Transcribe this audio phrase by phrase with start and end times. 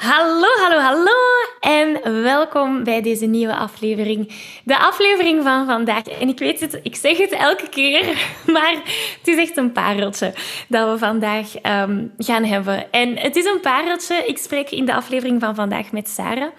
[0.00, 1.12] Hallo, hallo, hallo
[1.60, 4.32] en welkom bij deze nieuwe aflevering.
[4.64, 6.02] De aflevering van vandaag.
[6.02, 8.04] En ik weet het, ik zeg het elke keer,
[8.54, 8.72] maar
[9.18, 10.34] het is echt een pareltje
[10.68, 12.92] dat we vandaag ehm, gaan hebben.
[12.92, 14.24] En het is een pareltje.
[14.26, 16.52] Ik spreek in de aflevering van vandaag met Sarah.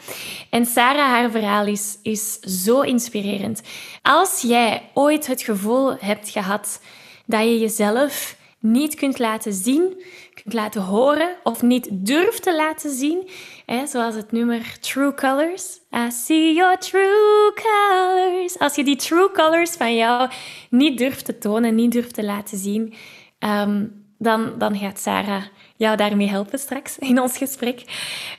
[0.50, 3.62] En Sarah, haar verhaal is, is zo inspirerend.
[4.02, 6.82] Als jij ooit het gevoel hebt gehad
[7.26, 10.04] dat je jezelf niet kunt laten zien,
[10.42, 13.30] kunt laten horen of niet durft te laten zien.
[13.66, 15.80] Hè, zoals het nummer True Colors.
[15.96, 18.60] I see your true colors.
[18.60, 20.30] Als je die true colors van jou
[20.70, 22.94] niet durft te tonen, niet durft te laten zien,
[23.40, 23.86] ehm,
[24.18, 25.44] dan, dan gaat Sarah
[25.76, 27.84] jou daarmee helpen straks in ons gesprek.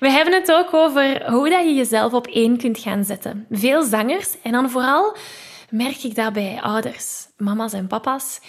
[0.01, 3.47] We hebben het ook over hoe dat je jezelf op één kunt gaan zetten.
[3.51, 5.17] Veel zangers, en dan vooral
[5.71, 8.41] merk ik dat bij ouders, mama's en papa's,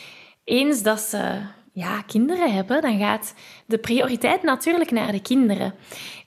[0.43, 1.41] eens dat ze
[1.73, 3.33] ja, kinderen hebben, dan gaat
[3.65, 5.73] de prioriteit natuurlijk naar de kinderen.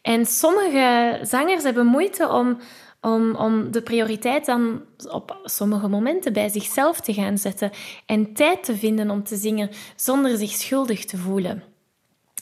[0.02, 2.58] En sommige zangers hebben moeite om,
[3.00, 7.70] om, om de prioriteit dan op sommige momenten bij zichzelf te gaan zetten
[8.06, 11.62] en tijd te vinden om te zingen zonder zich schuldig te voelen.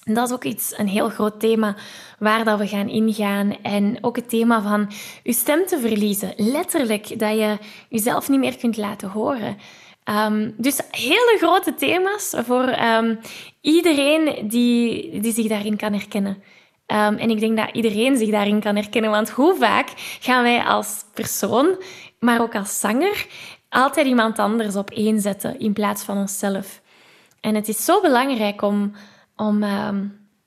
[0.05, 1.77] En dat is ook iets, een heel groot thema
[2.19, 3.63] waar dat we gaan ingaan.
[3.63, 4.91] En ook het thema van
[5.23, 6.33] je stem te verliezen.
[6.37, 7.59] Letterlijk, dat je
[7.89, 9.57] jezelf niet meer kunt laten horen.
[10.11, 13.19] Um, dus hele grote thema's voor um,
[13.61, 16.43] iedereen die, die zich daarin kan herkennen.
[16.87, 19.89] Um, en ik denk dat iedereen zich daarin kan herkennen, want hoe vaak
[20.21, 21.83] gaan wij als persoon,
[22.19, 23.27] maar ook als zanger,
[23.69, 26.81] altijd iemand anders op één zetten in plaats van onszelf.
[27.41, 28.93] En het is zo belangrijk om,
[29.37, 29.63] om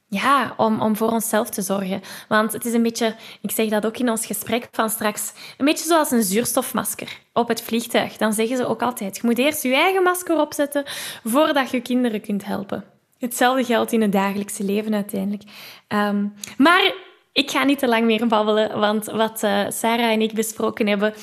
[0.09, 2.01] ja, om, om voor onszelf te zorgen.
[2.27, 5.65] Want het is een beetje, ik zeg dat ook in ons gesprek van straks, een
[5.65, 8.17] beetje zoals een zuurstofmasker op het vliegtuig.
[8.17, 10.83] Dan zeggen ze ook altijd, je moet eerst je eigen masker opzetten
[11.23, 12.83] voordat je kinderen kunt helpen.
[13.19, 15.43] Hetzelfde geldt in het dagelijkse leven uiteindelijk.
[15.87, 16.25] Ehm,
[16.57, 16.93] maar
[17.31, 21.13] ik ga niet te lang meer babbelen, want wat uh, Sarah en ik besproken hebben,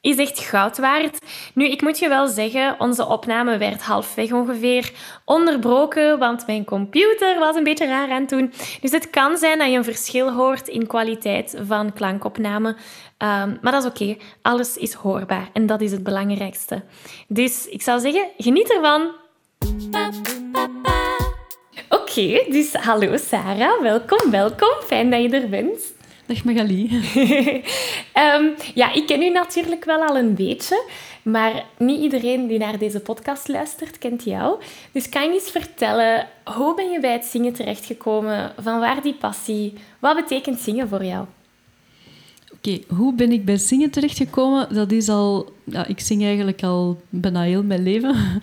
[0.00, 1.18] is echt goud waard.
[1.54, 4.92] Nu, ik moet je wel zeggen, onze opname werd halfweg ongeveer
[5.24, 8.52] onderbroken, want mijn computer was een beetje raar aan het doen.
[8.80, 12.76] Dus het kan zijn dat je een verschil hoort in kwaliteit van klankopname.
[13.18, 14.16] Ehm, maar dat is oké.
[14.42, 16.82] Alles is hoorbaar en dat is het belangrijkste.
[17.28, 19.10] Dus ik zou zeggen, geniet ervan.
[21.88, 24.74] Oké, dus hallo Sarah, welkom, welkom.
[24.86, 25.96] Fijn dat je er bent.
[26.28, 26.90] Dag Magali.
[28.14, 30.84] um, ja, ik ken u natuurlijk wel al een beetje,
[31.22, 34.60] maar niet iedereen die naar deze podcast luistert kent jou.
[34.92, 38.52] Dus kan je eens vertellen, hoe ben je bij het zingen terechtgekomen?
[38.58, 39.74] Van waar die passie?
[39.98, 41.26] Wat betekent zingen voor jou?
[42.52, 44.74] Oké, hoe ben ik bij zingen terechtgekomen?
[44.74, 45.52] Dat is al...
[45.64, 48.42] Ja, ik zing eigenlijk al bijna heel mijn leven.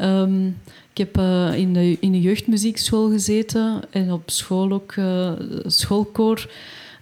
[0.00, 0.60] um,
[0.92, 5.32] ik heb uh, in, de, in de jeugdmuziekschool gezeten en op school ook uh,
[5.66, 6.48] schoolkoor.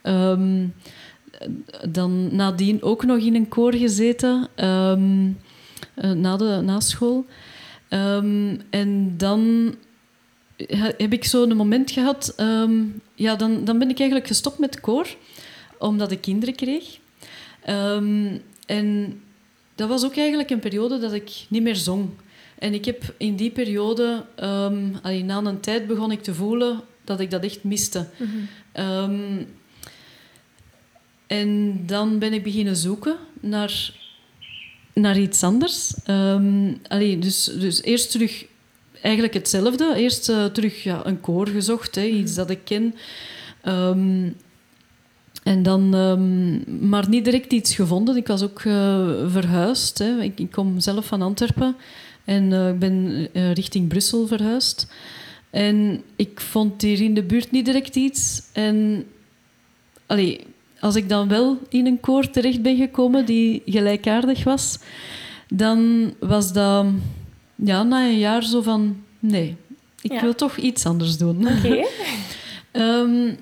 [0.02, 0.74] Um,
[1.88, 5.38] dan nadien ook nog in een koor gezeten, um,
[5.94, 7.26] na, de, na school.
[7.88, 9.74] Um, en dan
[10.76, 12.34] heb ik zo een moment gehad...
[13.14, 15.16] ja, dan, dan ben ik eigenlijk gestopt met koor,
[15.78, 16.98] omdat ik kinderen kreeg.
[18.66, 19.20] en
[19.74, 22.08] dat was ook eigenlijk een periode dat ik niet meer zong.
[22.58, 24.90] En ik heb in die periode, um,
[25.24, 28.08] na een tijd begon ik te voelen dat ik dat echt miste.
[28.16, 29.46] Mm
[31.30, 33.92] en dan ben ik beginnen zoeken naar,
[34.92, 35.94] naar iets anders.
[36.06, 36.80] Um,
[37.20, 38.46] dus, dus eerst terug
[39.02, 39.94] eigenlijk hetzelfde.
[39.96, 42.94] Eerst uh, terug ja, een koor gezocht, hè, iets dat ik ken.
[43.64, 44.36] Um,
[45.42, 48.16] en dan, um, maar niet direct iets gevonden.
[48.16, 48.74] Ik was ook uh,
[49.26, 49.98] verhuisd.
[49.98, 50.22] Hè.
[50.22, 51.76] Ik, kom zelf van Antwerpen
[52.24, 54.92] en uh, ik ben richting Brussel verhuisd.
[55.50, 58.42] En ik vond hier in de buurt niet direct iets.
[58.52, 59.06] En
[60.06, 60.40] allee,
[60.80, 64.78] als ik dan wel in een koor terecht ben gekomen die gelijkaardig was,
[65.48, 66.86] dan was dat
[67.54, 68.96] ja, na een jaar zo van...
[69.18, 69.56] Nee,
[70.02, 70.20] ik Ja.
[70.20, 71.48] wil toch iets anders doen.
[71.48, 71.84] Oké.
[72.70, 73.34] Ehm,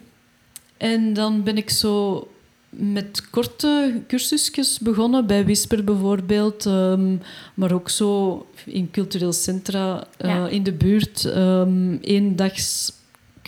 [0.76, 2.28] en dan ben ik zo
[2.70, 7.16] met korte cursusjes begonnen, bij Whisper bijvoorbeeld, ehm,
[7.54, 10.48] maar ook zo in cultureel centra eh, Ja.
[10.48, 11.24] in de buurt.
[11.24, 12.92] ehm eendags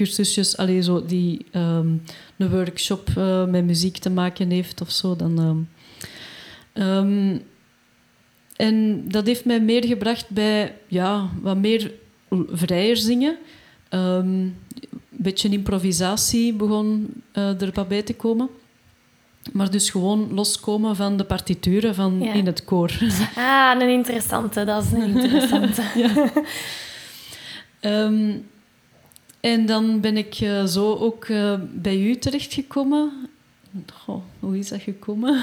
[0.04, 1.88] cursusjes, allee, zo die ehm,
[2.36, 5.16] een workshop eh, met muziek te maken heeft of zo.
[5.16, 5.58] Dan, ehm,
[6.86, 7.36] ehm,
[8.56, 11.92] en dat heeft mij meer gebracht bij ja, wat meer
[12.52, 13.36] vrijer zingen.
[13.88, 14.56] Een
[15.08, 18.48] beetje improvisatie begon eh, er wat bij te komen.
[19.52, 22.32] Maar dus gewoon loskomen van de partituren van Ja.
[22.32, 22.90] in het koor.
[23.36, 24.64] Ah, een interessante.
[24.64, 25.82] Dat is een interessante.
[27.80, 28.32] Ehm,
[29.40, 33.28] en dan ben ik eh, zo ook eh, bij u terechtgekomen.
[33.92, 35.42] Goh, hoe is dat gekomen?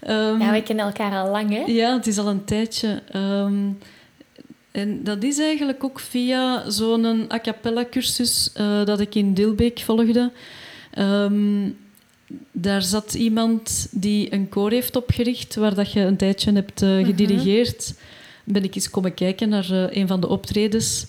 [0.00, 1.62] Ehm, Ja, we kennen elkaar al lang, hè?
[1.66, 3.02] Ja, het is al een tijdje.
[3.10, 3.68] Ehm,
[4.70, 9.78] en dat is eigenlijk ook via zo'n a cappella cursus eh, dat ik in Dilbeek
[9.78, 10.32] volgde.
[10.90, 11.70] Ehm,
[12.52, 17.04] daar zat iemand die een koor heeft opgericht, waar dat je een tijdje hebt eh,
[17.04, 17.94] gedirigeerd.
[18.44, 21.06] Ben ik eens komen kijken naar een van de optredens.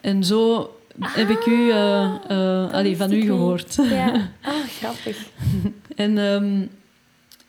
[0.00, 3.74] En zo heb ik u, allee, wist van u gehoord.
[3.74, 4.30] Ja.
[4.46, 5.28] Oh, grappig.
[5.96, 6.66] En ehm,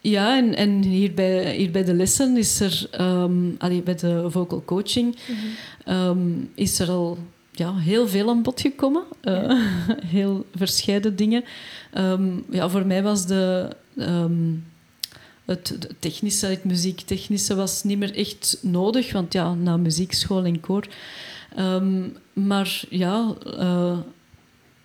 [0.00, 4.30] ja, en, en hier, bij, hier bij de lessen is er, ehm, allee, bij de
[4.30, 5.16] vocal coaching,
[5.84, 7.18] ehm, is er al
[7.50, 9.02] ja, heel veel aan bod gekomen.
[9.20, 9.60] Eh,
[10.16, 11.44] heel verscheiden dingen.
[12.50, 13.68] Ja, voor mij was de,
[15.46, 20.60] het, het technische, het muziektechnische was niet meer echt nodig, want ja, na muziekschool en
[20.60, 20.86] koor.
[21.56, 23.98] Ehm, maar ja, eh,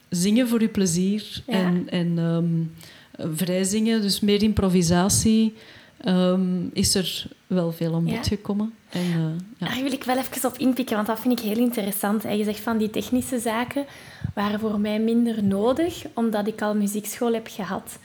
[0.09, 1.53] zingen voor je plezier Ja.
[1.53, 5.53] en, en ehm, vrij zingen, dus meer improvisatie,
[5.97, 8.23] ehm, is er wel veel aan bod Ja.
[8.23, 8.73] gekomen.
[8.89, 9.65] En, eh, ja.
[9.67, 12.25] Daar wil ik wel even op inpikken, want dat vind ik heel interessant.
[12.25, 13.85] En je zegt van die technische zaken
[14.33, 17.97] waren voor mij minder nodig, omdat ik al muziekschool heb gehad.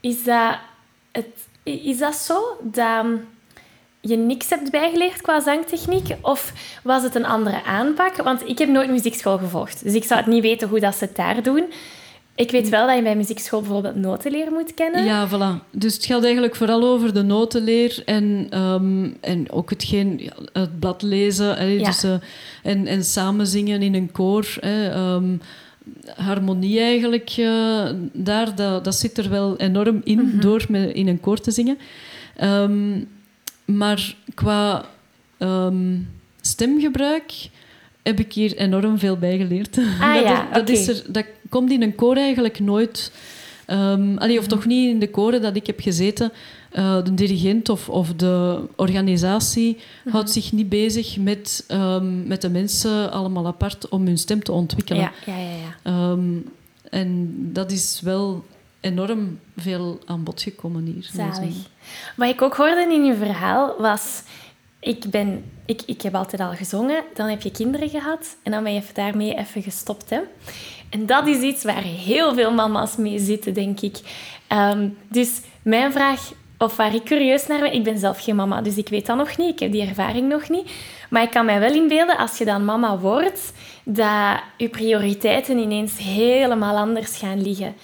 [0.00, 0.58] Is dat,
[1.12, 1.26] het,
[1.72, 3.04] is dat zo dat
[4.00, 6.16] je niks hebt bijgeleerd qua zangtechniek?
[6.20, 6.52] Of
[6.82, 8.16] was het een andere aanpak?
[8.16, 11.04] Want ik heb nooit muziekschool gevolgd, dus ik zou het niet weten hoe dat ze
[11.04, 11.64] het daar doen.
[12.34, 15.04] Ik weet wel dat je bij muziekschool bijvoorbeeld notenleer moet kennen.
[15.04, 15.70] Ja, voilà.
[15.70, 21.02] Dus het gaat eigenlijk vooral over de notenleer en, ehm, en ook hetgeen, het blad
[21.02, 21.56] lezen.
[21.56, 21.84] Hè, Ja.
[21.84, 22.14] dus, eh,
[22.62, 24.46] en, en samen zingen in een koor.
[24.60, 25.36] Hè, ehm,
[26.16, 30.40] harmonie eigenlijk, eh, daar, dat, dat zit er wel enorm in Mhm.
[30.40, 31.78] door met, in een koor te zingen.
[32.36, 33.04] Ehm,
[33.64, 34.84] maar qua
[35.38, 35.96] ehm,
[36.40, 37.32] stemgebruik
[38.02, 39.78] heb ik hier enorm veel bij geleerd.
[40.00, 43.12] Ah dat, ja, dat, is er, dat komt in een koor eigenlijk nooit...
[43.66, 46.32] Ehm allee, of toch niet in de koren dat ik heb gezeten.
[46.70, 50.14] Eh, de dirigent of, of de organisatie Mhm.
[50.14, 54.52] houdt zich niet bezig met, ehm, met de mensen allemaal apart om hun stem te
[54.52, 55.02] ontwikkelen.
[55.02, 55.48] ja, ja, ja.
[55.56, 55.74] ja.
[55.82, 56.36] Ehm,
[56.90, 58.44] en dat is wel
[58.80, 61.08] enorm veel aan bod gekomen hier.
[61.14, 61.54] Zalig.
[62.16, 64.22] Wat ik ook hoorde in je verhaal was...
[64.82, 68.62] Ik, ben, ik, ik heb altijd al gezongen, dan heb je kinderen gehad en dan
[68.62, 70.10] ben je daarmee even gestopt.
[70.10, 70.18] Hè?
[70.90, 73.98] En dat is iets waar heel veel mama's mee zitten, denk ik.
[74.46, 77.72] Ehm, dus mijn vraag, of waar ik curieus naar ben...
[77.72, 79.48] Ik ben zelf geen mama, dus ik weet dat nog niet.
[79.48, 80.70] Ik heb die ervaring nog niet.
[81.10, 83.52] Maar ik kan mij wel inbeelden, als je dan mama wordt,
[83.84, 87.74] dat je prioriteiten ineens helemaal anders gaan liggen.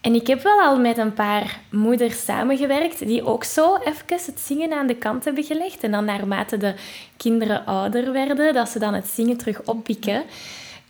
[0.00, 4.40] En ik heb wel al met een paar moeders samengewerkt die ook zo even het
[4.40, 5.82] zingen aan de kant hebben gelegd.
[5.82, 6.74] En dan naarmate de
[7.16, 10.22] kinderen ouder werden, dat ze dan het zingen terug oppikken.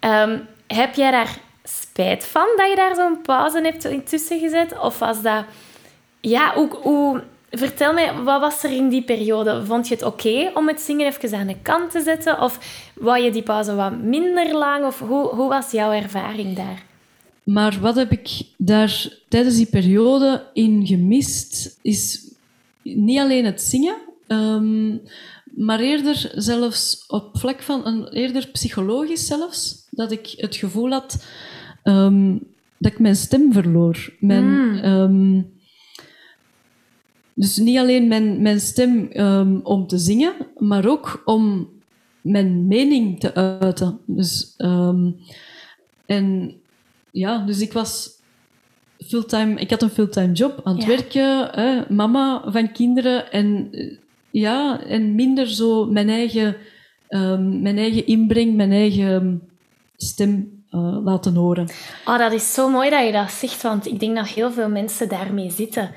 [0.00, 4.78] Ehm, heb jij daar spijt van dat je daar zo'n pauze hebt intussen gezet?
[4.78, 5.44] Of was dat...
[6.20, 7.22] Ja, hoe, hoe...
[7.50, 9.64] Vertel mij, wat was er in die periode?
[9.64, 12.40] Vond je het oké om het zingen even aan de kant te zetten?
[12.40, 12.58] Of
[12.94, 14.84] wou je die pauze wat minder lang?
[14.84, 16.82] Of hoe, hoe was jouw ervaring daar?
[17.42, 22.30] Maar wat heb ik daar tijdens die periode in gemist, is
[22.82, 23.96] niet alleen het zingen,
[24.26, 24.96] ehm,
[25.44, 31.24] maar eerder zelfs op vlak van, een, eerder psychologisch zelfs, dat ik het gevoel had
[31.82, 32.36] ehm,
[32.78, 34.12] dat ik mijn stem verloor.
[34.20, 35.42] Mijn, ehm,
[37.38, 41.68] dus niet alleen mijn, mijn stem ehm, om te zingen, maar ook om
[42.20, 43.98] mijn mening te uiten.
[44.06, 45.10] Dus, ehm,
[46.06, 46.54] en
[47.10, 48.10] ja, dus ik was
[49.06, 50.88] fulltime, ik had een fulltime job aan het Ja.
[50.88, 53.96] werken, hè, mama van kinderen en eh,
[54.30, 56.56] ja, en minder zo mijn eigen,
[57.08, 59.48] ehm, mijn eigen inbreng, mijn eigen
[59.96, 61.68] stem eh, laten horen.
[62.04, 64.68] Oh, dat is zo mooi dat je dat zegt, want ik denk dat heel veel
[64.68, 65.90] mensen daarmee zitten.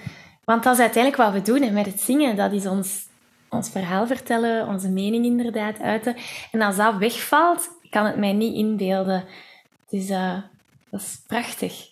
[0.52, 2.36] Want dat is uiteindelijk wat we doen met het zingen.
[2.36, 3.10] Dat is ons
[3.50, 6.16] ons verhaal vertellen, onze mening inderdaad uiten.
[6.52, 9.26] En als dat wegvalt, kan het mij niet inbeelden.
[9.90, 10.38] Dus uh,
[10.90, 11.90] dat is prachtig.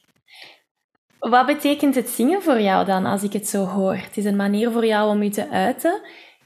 [1.20, 3.96] Wat betekent het zingen voor jou dan, als ik het zo hoor?
[3.96, 6.01] Het is een manier voor jou om je te uiten.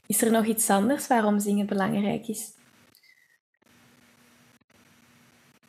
[0.06, 2.52] Is er nog iets anders waarom zingen belangrijk is?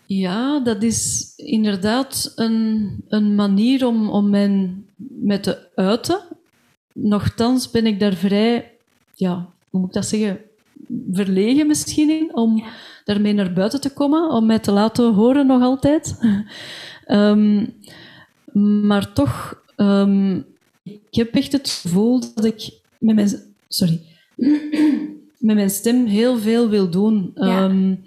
[0.05, 4.85] Ja, dat is inderdaad een, een manier om, om mijn
[5.25, 6.34] met te uiten.
[6.97, 8.71] Nochtans ben ik daar vrij,
[9.13, 10.41] ja, hoe moet ik dat zeggen,
[11.11, 12.63] verlegen misschien in om
[13.05, 16.19] daarmee naar buiten te komen, om mij te laten horen nog altijd.
[17.07, 17.73] um,
[18.87, 20.45] maar toch, um,
[20.83, 23.29] ik heb echt het gevoel dat ik met mijn,
[23.67, 24.01] sorry,
[25.47, 27.31] met mijn stem heel veel wil doen.
[27.35, 27.63] Ja.
[27.63, 28.03] Um,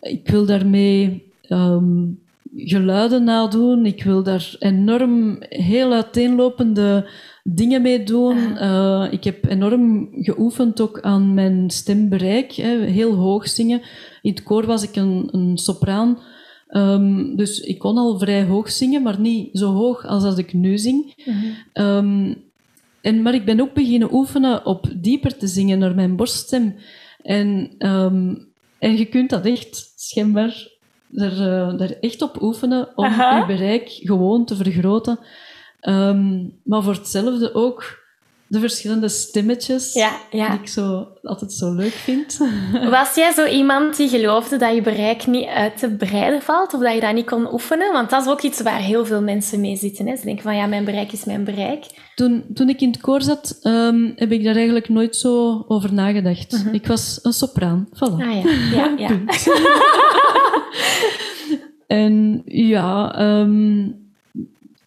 [0.00, 2.20] ik wil daarmee um,
[2.54, 3.86] geluiden nadoen.
[3.86, 7.10] Ik wil daar enorm heel uiteenlopende
[7.42, 8.36] dingen mee doen.
[8.36, 12.52] Uh, ik heb enorm geoefend ook aan mijn stembereik.
[12.52, 13.82] Hè, heel hoog zingen.
[14.22, 16.18] In het koor was ik een, een sopraan.
[16.70, 20.52] Um, dus ik kon al vrij hoog zingen, maar niet zo hoog als als ik
[20.52, 21.22] nu zing.
[21.24, 21.86] Mm -hmm.
[21.86, 22.36] um,
[23.00, 26.74] en, maar ik ben ook beginnen oefenen op dieper te zingen naar mijn borststem.
[27.22, 30.68] En, um, en je kunt dat echt schijnbaar
[31.14, 33.38] er, uh, daar echt op oefenen om Aha.
[33.38, 35.18] je bereik gewoon te vergroten.
[36.64, 38.00] maar voor hetzelfde ook
[38.50, 40.50] de verschillende stemmetjes ja, ja.
[40.50, 42.38] die ik zo, altijd zo leuk vind.
[42.90, 46.80] Was jij zo iemand die geloofde dat je bereik niet uit te breiden valt of
[46.80, 47.92] dat je dat niet kon oefenen?
[47.92, 50.06] Want dat is ook iets waar heel veel mensen mee zitten.
[50.06, 50.16] Hè?
[50.16, 51.84] Ze denken van ja, mijn bereik is mijn bereik.
[52.14, 55.92] Toen, toen ik in het koor zat, um, heb ik daar eigenlijk nooit zo over
[55.92, 56.62] nagedacht.
[56.64, 56.74] -huh.
[56.74, 57.88] Ik was een sopraan.
[57.94, 58.24] Voilà.
[58.24, 59.08] Ah ja, ja, ja.
[61.86, 63.20] en ja...
[63.40, 63.98] Um,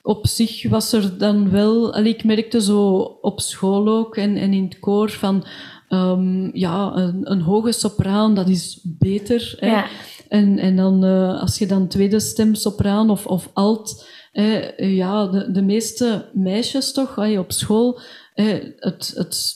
[0.03, 1.93] op zich was er dan wel...
[1.93, 5.45] Allee, ik merkte zo op school ook en, en in het koor van...
[5.89, 9.55] Um, ja, een, een, hoge sopraan, dat is beter.
[9.59, 9.67] Hè?
[9.67, 9.87] Ja.
[10.27, 14.05] En, en dan, uh, als je dan tweede stem sopraan of, of alt...
[14.31, 17.99] Eh, ja, de, de meeste meisjes toch, allee, op school...
[18.33, 18.45] Eh,
[18.79, 19.55] het, het,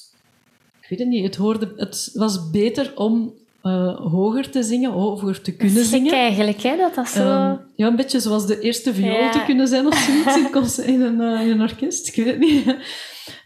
[0.82, 3.34] ik weet het niet, het, hoorde, het was beter om
[3.68, 6.14] uh, hoger te zingen, hoger te kunnen zingen.
[6.14, 7.22] eigenlijk, hè, dat dat zo...
[7.22, 9.32] Um, ja, een beetje zoals de eerste viool ja.
[9.32, 12.76] te kunnen zijn of zoiets in, een, uh, in een orkest, ik weet het niet.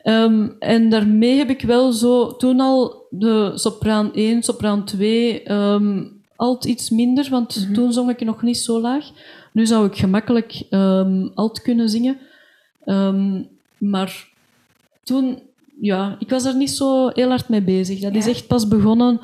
[0.04, 5.58] Um, en daarmee heb ik wel zo toen al de sopraan 1, sopraan 2, um,
[5.58, 6.04] ehm,
[6.36, 7.74] alt iets minder, want mm -hmm.
[7.74, 9.06] toen zong ik nog niet zo laag.
[9.52, 10.64] Nu zou ik gemakkelijk
[11.36, 12.18] alt kunnen zingen.
[13.78, 14.28] maar
[15.04, 15.40] toen,
[15.82, 18.00] ja, ik was er niet zo heel hard mee bezig.
[18.00, 18.20] Dat ja.
[18.20, 19.22] is echt pas begonnen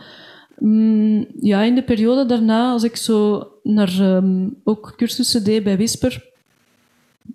[0.59, 5.75] Mm, ja, in de periode daarna, als ik zo naar um, ook cursussen deed bij
[5.75, 6.25] Whisper,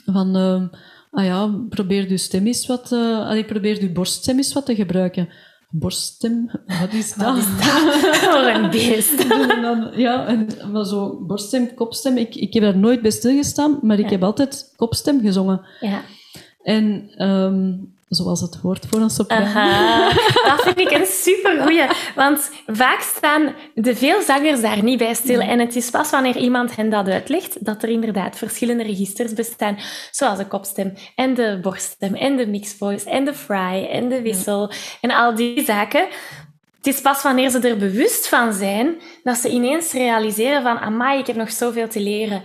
[0.07, 0.63] van, uh,
[1.11, 4.75] ah ja, probeer je stem eens wat, uh, allee, probeer je borststem eens wat te
[4.75, 5.29] gebruiken.
[5.71, 6.51] Borststem,
[6.81, 7.27] wat is dat?
[7.27, 7.47] Wat is
[8.21, 8.47] dat?
[8.55, 9.27] een beest.
[10.05, 14.05] ja, en, maar zo borststem, kopstem, ik, ik heb daar nooit bij stilgestaan, maar ik
[14.05, 14.11] ja.
[14.11, 15.61] heb altijd kopstem gezongen.
[15.81, 16.03] Ja.
[16.63, 19.43] En um, zoals het hoort voor een sopraan.
[19.43, 20.09] Aha,
[20.49, 21.87] dat vind ik een supergoeie.
[22.15, 25.41] Want vaak staan de veel zangers daar niet bij stil.
[25.41, 29.79] En het is pas wanneer iemand hen dat uitlegt, dat er inderdaad verschillende registers bestaan.
[30.11, 34.23] Zoals de kopstem en de borststem en de mixed voice en de fry en de
[34.23, 36.07] wissel en al die zaken.
[36.77, 41.19] Het is pas wanneer ze er bewust van zijn, dat ze ineens realiseren van amai,
[41.19, 42.43] ik heb nog zoveel te leren.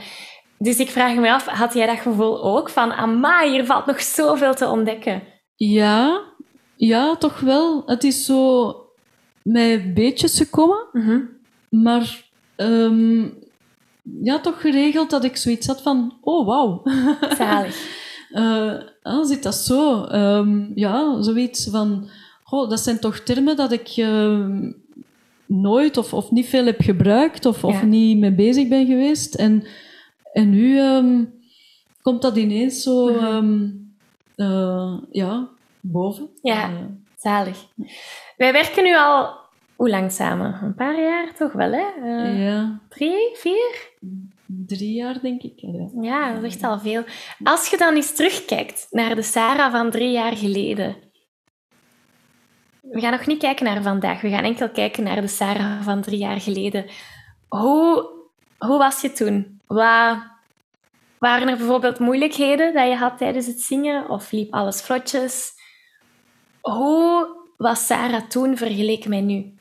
[0.58, 2.70] Dus ik vraag me af, had jij dat gevoel ook?
[2.70, 5.24] Van amai, hier valt nog zoveel te ontdekken.
[5.58, 6.24] Ja,
[6.76, 7.84] ja, toch wel.
[7.86, 8.76] Het is zo
[9.42, 11.30] met beetjes gekomen, mm -hmm.
[11.84, 13.34] maar um,
[14.22, 16.82] ja, toch geregeld dat ik zoiets had van, oh wauw.
[17.38, 17.76] Zalig.
[18.32, 20.06] uh, ah, zit dat zo?
[20.12, 22.10] Um, ja, zoiets van,
[22.50, 24.48] oh, dat zijn toch termen dat ik uh,
[25.46, 27.68] nooit of, of niet veel heb gebruikt of, ja.
[27.68, 29.36] of niet mee bezig ben geweest.
[29.36, 29.64] En,
[30.34, 31.34] en nu um,
[32.02, 33.10] komt dat ineens zo...
[33.10, 33.87] Mm -hmm
[34.38, 35.48] uh, ja,
[35.82, 36.30] boven.
[36.42, 36.78] Ja, uh,
[37.16, 37.68] zalig.
[38.38, 39.36] Wij werken nu al
[39.76, 40.60] hoe lang samen?
[40.64, 41.86] Een paar jaar toch wel, hè?
[42.04, 42.80] Uh, ja.
[42.90, 43.92] Drie, vier?
[44.46, 45.54] Drie jaar, denk ik.
[45.56, 45.90] Ja.
[46.02, 47.04] ja, dat is echt al veel.
[47.44, 50.96] Als je dan eens terugkijkt naar de Sarah van drie jaar geleden.
[52.82, 54.22] We gaan nog niet kijken naar vandaag.
[54.22, 56.86] We gaan enkel kijken naar de Sarah van drie jaar geleden.
[57.48, 58.10] Hoe,
[58.58, 59.62] hoe was je toen?
[59.68, 60.18] Wat
[61.20, 65.52] waren er bijvoorbeeld moeilijkheden dat je had tijdens het zingen of liep alles vlotjes?
[66.62, 69.56] Hoe was Sarah toen vergeleken met nu?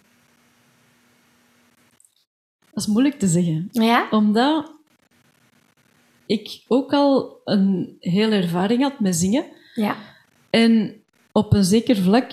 [2.70, 3.68] Dat is moeilijk te zeggen.
[3.72, 4.06] Ja?
[4.10, 4.72] Omdat
[6.26, 9.44] ik ook al een hele ervaring had met zingen.
[9.75, 9.96] Ja.
[10.50, 12.32] En op een zeker vlak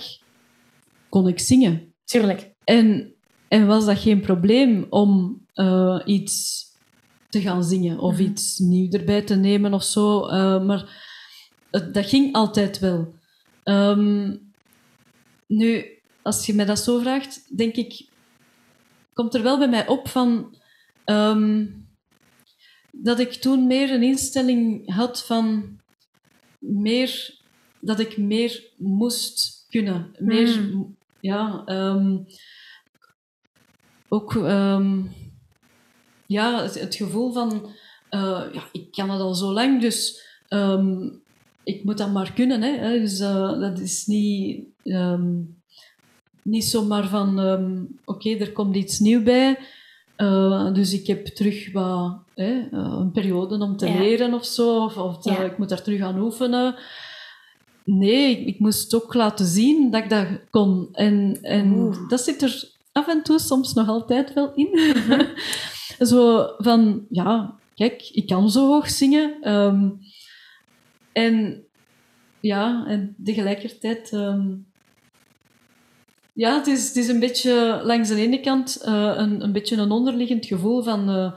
[1.08, 1.94] kon ik zingen.
[2.04, 2.50] Tuurlijk.
[2.64, 3.14] En,
[3.48, 6.62] en was dat geen probleem om eh, iets
[7.34, 8.22] te gaan zingen of Mhm.
[8.22, 10.26] iets nieuw erbij te nemen of zo.
[10.26, 11.02] eh, maar
[11.70, 13.14] het- dat ging altijd wel.
[13.62, 14.36] Ehm,
[15.46, 15.84] nu,
[16.22, 18.08] als je mij dat zo vraagt, denk ik,
[19.12, 20.54] komt er wel bij mij op van
[21.04, 21.66] ehm,
[22.90, 25.76] dat ik toen meer een instelling had van
[26.58, 27.38] meer
[27.80, 30.10] dat ik meer moest kunnen.
[30.18, 30.96] Meer, Mm.
[31.20, 32.16] ja, ehm,
[34.08, 34.34] ook
[36.26, 37.66] ja, het, het gevoel van
[38.08, 41.08] eh, ja, ik kan het al zo lang, dus ehm,
[41.64, 42.62] ik moet dat maar kunnen.
[42.62, 43.00] Hè, hè.
[43.00, 45.32] Dus eh, dat is niet, ehm,
[46.42, 49.58] niet zomaar van ehm, oké, er komt iets nieuw bij.
[50.16, 53.98] eh, dus ik heb terug wat, hè, een periode om te Ja.
[53.98, 55.38] leren of zo, of, of te- Ja.
[55.42, 56.74] ik moet daar terug aan oefenen.
[57.84, 60.88] Nee, ik, ik moest ook laten zien dat ik dat kon.
[60.92, 62.08] En, en Oeh.
[62.08, 64.68] dat zit er af en toe soms nog altijd wel in.
[66.06, 69.36] zo van, ja, kijk, ik kan zo hoog zingen.
[69.42, 69.90] Ehm,
[71.12, 71.64] en
[72.40, 74.12] ja, en tegelijkertijd...
[74.12, 74.54] ehm,
[76.32, 79.76] ja, het is, het is een beetje langs de ene kant eh, een, een beetje
[79.76, 81.08] een onderliggend gevoel van...
[81.10, 81.32] eh,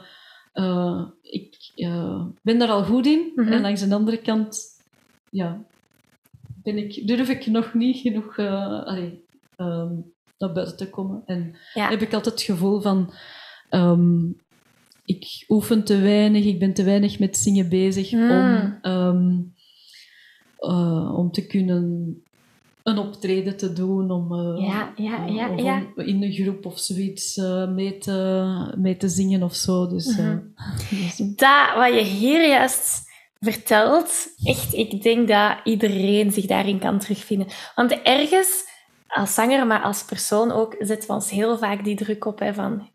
[0.53, 1.55] eh, ik
[2.41, 3.31] ben daar al goed in.
[3.35, 3.51] Mhm.
[3.51, 4.59] En langs de andere kant,
[5.29, 5.65] ja,
[6.63, 9.93] ben ik, durf ik nog niet genoeg eh, allee, ehm,
[10.37, 11.23] naar buiten te komen.
[11.25, 11.89] En Ja.
[11.89, 13.13] heb ik altijd het gevoel van...
[15.07, 18.31] ik oefen te weinig, ik ben te weinig met zingen bezig Mm.
[18.31, 19.35] om, ehm,
[20.57, 22.21] eh, om te kunnen
[22.83, 25.83] een optreden te doen, om, eh, Ja, ja, ja, ja.
[25.95, 29.87] om in een groep of zoiets eh, mee, te, mee te zingen of zo.
[29.87, 30.05] Dus,
[30.89, 33.01] dus- Dat wat je hier juist
[33.39, 37.47] vertelt, echt, ik denk dat iedereen zich daarin kan terugvinden.
[37.75, 38.63] Want ergens,
[39.07, 42.53] als zanger, maar als persoon ook, zetten we ons heel vaak die druk op hè,
[42.53, 42.89] van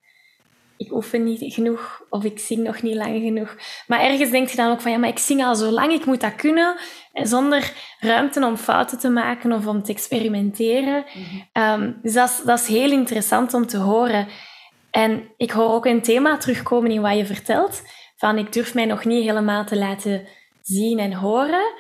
[0.84, 3.56] ik oefen niet genoeg of ik zing nog niet lang genoeg.
[3.86, 6.04] Maar ergens denk je dan ook van ja, maar ik zing al zo lang, ik
[6.04, 6.76] moet dat kunnen.
[7.12, 11.04] En zonder ruimte om fouten te maken of om te experimenteren.
[11.52, 14.28] Ehm, dus dat is, dat is heel interessant om te horen.
[14.90, 17.82] En ik hoor ook een thema terugkomen in wat je vertelt.
[18.16, 20.26] Van ik durf mij nog niet helemaal te laten
[20.62, 21.72] zien en horen.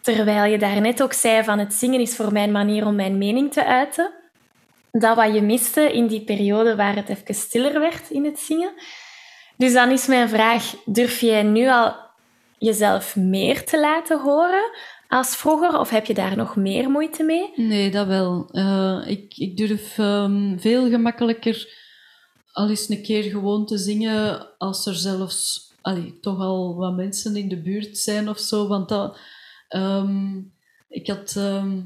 [0.00, 3.18] Terwijl je daarnet ook zei van het zingen is voor mij een manier om mijn
[3.18, 4.19] mening te uiten.
[4.90, 8.72] Dat wat je miste in die periode waar het even stiller werd in het zingen.
[9.56, 11.94] Dus dan is mijn vraag, durf jij nu al
[12.58, 14.70] jezelf meer te laten horen
[15.08, 15.78] als vroeger?
[15.78, 17.52] Of heb je daar nog meer moeite mee?
[17.56, 18.48] Nee, dat wel.
[18.52, 21.78] Eh, ik, ik durf ehm, veel gemakkelijker
[22.52, 27.36] al eens een keer gewoon te zingen als er zelfs allee, toch al wat mensen
[27.36, 28.66] in de buurt zijn of zo.
[28.68, 29.18] Want dat,
[29.68, 30.38] ehm,
[30.88, 31.34] ik had...
[31.36, 31.80] ehm,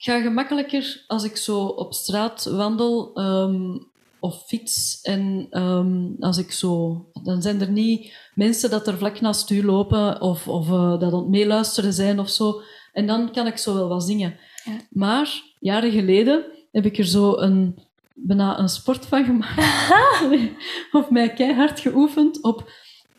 [0.00, 3.78] ik ga gemakkelijker als ik zo op straat wandel ehm,
[4.20, 7.04] of fiets en ehm, als ik zo...
[7.22, 11.12] Dan zijn er niet mensen dat er vlak naast u lopen of, of eh, dat
[11.12, 12.62] aan het meeluisteren zijn of zo.
[12.92, 14.36] En dan kan ik zo wel wat zingen.
[14.64, 14.72] Ja.
[14.90, 17.78] Maar jaren geleden heb ik er zo een,
[18.14, 20.24] bijna een sport van gemaakt.
[20.98, 22.70] of mij keihard geoefend op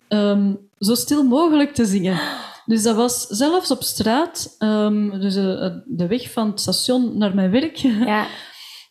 [0.08, 2.20] ehm, zo stil mogelijk te zingen.
[2.65, 7.36] Dus dat was zelfs op straat, ehm, dus eh, de weg van het station naar
[7.36, 7.76] mijn werk,
[8.13, 8.28] Ja,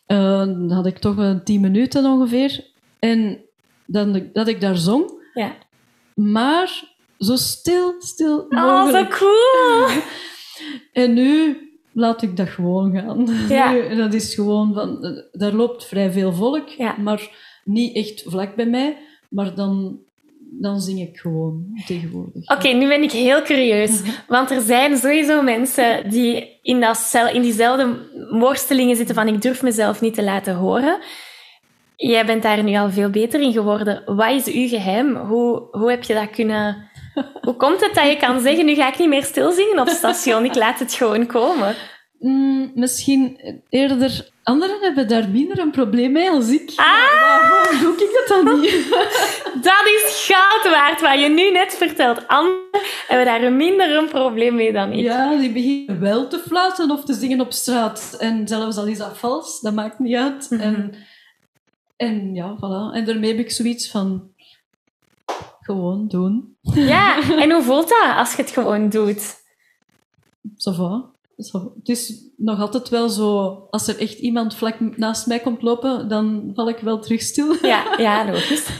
[0.05, 2.69] eh, dan had ik toch een tien minuten ongeveer.
[2.99, 3.39] En
[3.85, 5.55] dan, dat ik daar zong, ja.
[6.15, 6.83] maar
[7.19, 9.09] zo stil, stil Oh, zo mogelijk.
[9.09, 9.87] cool!
[10.93, 11.57] En nu
[11.93, 13.27] laat ik dat gewoon gaan.
[13.57, 13.71] Ja.
[13.71, 16.97] Nu, dat is gewoon van, eh, daar loopt vrij veel volk, Ja.
[16.97, 17.29] maar
[17.63, 18.97] niet echt vlak bij mij.
[19.29, 19.99] Maar dan,
[20.59, 22.49] dan zing ik gewoon tegenwoordig.
[22.49, 24.01] Oké, nu ben ik heel curieus.
[24.27, 29.61] Want er zijn sowieso mensen die in, dat in diezelfde worstelingen zitten van ik durf
[29.61, 30.99] mezelf niet te laten horen.
[31.95, 34.03] Jij bent daar nu al veel beter in geworden.
[34.05, 35.15] Wat is uw geheim?
[35.15, 36.89] Hoe, hoe heb je dat kunnen...
[37.41, 40.45] Hoe komt het dat je kan zeggen, nu ga ik niet meer stilzingen op station,
[40.45, 41.75] ik laat het gewoon komen?
[42.19, 44.29] Mm, misschien eerder...
[44.51, 46.73] Anderen hebben daar minder een probleem mee als ik.
[46.75, 46.85] Ah!
[47.21, 48.89] Waarom doe ik dat dan niet?
[49.67, 52.27] Dat is goud waard, wat je nu net vertelt.
[52.27, 54.99] Anderen hebben daar minder een probleem mee dan ik.
[54.99, 58.15] Ja, die beginnen wel te fluiten of te zingen op straat.
[58.19, 60.49] En zelfs al is dat vals, dat maakt niet uit.
[60.49, 60.61] Mhm.
[60.61, 60.93] En,
[61.95, 62.95] en ja, voilà.
[62.95, 64.29] En daarmee heb ik zoiets van...
[65.61, 66.57] Gewoon doen.
[66.61, 69.39] Ja, en hoe voelt dat als je het gewoon doet?
[70.57, 71.10] Ça va.
[71.77, 73.47] Het is nog altijd wel zo...
[73.69, 77.55] Als er echt iemand vlak naast mij komt lopen, dan val ik wel terug stil.
[77.61, 78.67] Ja, ja logisch.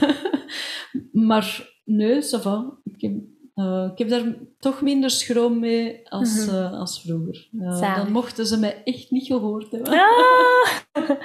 [1.12, 2.78] Maar nee, ça va.
[2.84, 3.12] Ik heb,
[3.54, 6.54] Eh, ik heb daar toch minder schroom mee als, Mhm.
[6.56, 7.48] eh, als vroeger.
[7.60, 9.92] Eh, dan mochten ze mij echt niet gehoord hebben.
[9.92, 10.68] Ah.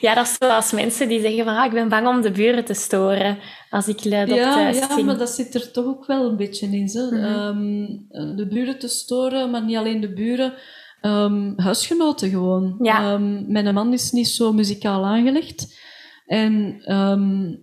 [0.00, 2.64] Ja, dat is zoals mensen die zeggen van ah, ik ben bang om de buren
[2.64, 3.38] te storen
[3.70, 5.06] als ik luid op Ja, thuis ja, zing.
[5.06, 6.84] maar dat zit er toch ook wel een beetje in.
[6.84, 7.14] Mhm.
[7.14, 10.52] Ehm, de buren te storen, maar niet alleen de buren.
[11.00, 12.76] Ehm, huisgenoten gewoon.
[12.82, 13.12] Ja.
[13.12, 15.78] Ehm, mijn man is niet zo muzikaal aangelegd.
[16.26, 17.54] En, ehm,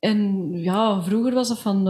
[0.00, 1.86] en ja, vroeger was dat van...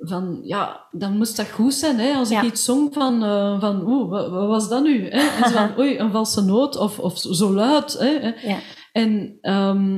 [0.00, 1.98] van, ja, dan moest dat goed zijn.
[1.98, 2.12] Hè?
[2.14, 2.42] Als Ja.
[2.42, 5.08] ik iets zong van, eh, van oeh, wat, wat was dat nu?
[5.10, 5.42] Hè?
[5.42, 7.98] En zo van, oei, een valse noot of, of zo luid.
[7.98, 8.32] Hè?
[8.48, 8.58] Ja.
[8.92, 9.38] En,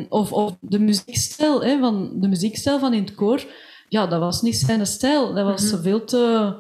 [0.09, 3.45] of, of de muziekstijl, hè, van, de muziekstijl van in het koor,
[3.89, 5.35] ja, dat was niet zijn stijl.
[5.35, 5.83] Dat was Mhm.
[5.83, 6.55] veel te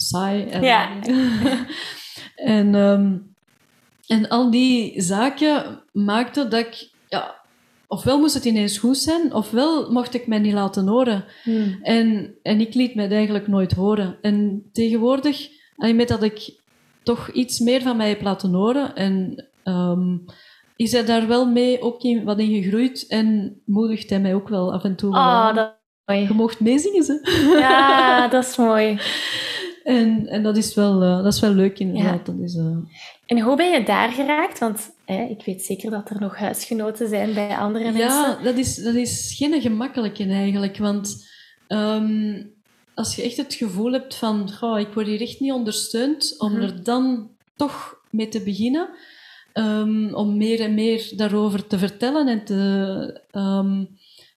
[0.00, 0.44] saai.
[0.44, 0.88] En, Ja.
[2.34, 3.16] en, ehm,
[4.06, 7.34] en al die zaken maakten dat ik, ja,
[7.86, 11.24] ofwel moest het ineens goed zijn, ofwel mocht ik mij niet laten horen.
[11.42, 11.78] Hmm.
[11.82, 14.18] En, en ik liet mij eigenlijk nooit horen.
[14.20, 16.58] En tegenwoordig, met dat ik
[17.02, 20.16] toch iets meer van mij heb laten horen, en ehm,
[20.76, 24.48] is hij daar wel mee ook in, wat in gegroeid en moedigt hij mij ook
[24.48, 27.20] wel af en toe Oh, dat is Je mocht meezingen, ze.
[27.58, 28.98] Ja, dat is mooi.
[29.84, 32.26] En, en dat, is wel, eh, dat is wel leuk, inderdaad.
[32.26, 32.76] Dat is, eh,
[33.26, 34.58] En hoe ben je daar geraakt?
[34.58, 38.00] Want hè, ik weet zeker dat er nog huisgenoten zijn bij andere mensen.
[38.00, 40.78] Ja, dat is, dat is geen gemakkelijke eigenlijk.
[40.78, 41.26] Want
[41.66, 42.42] ehm,
[42.94, 46.52] als je echt het gevoel hebt van, goh, ik word hier echt niet ondersteund, om
[46.52, 46.62] Mhm.
[46.62, 48.88] er dan toch mee te beginnen,
[49.52, 52.28] ehm, om meer en meer daarover te vertellen.
[52.28, 53.84] En te, ehm,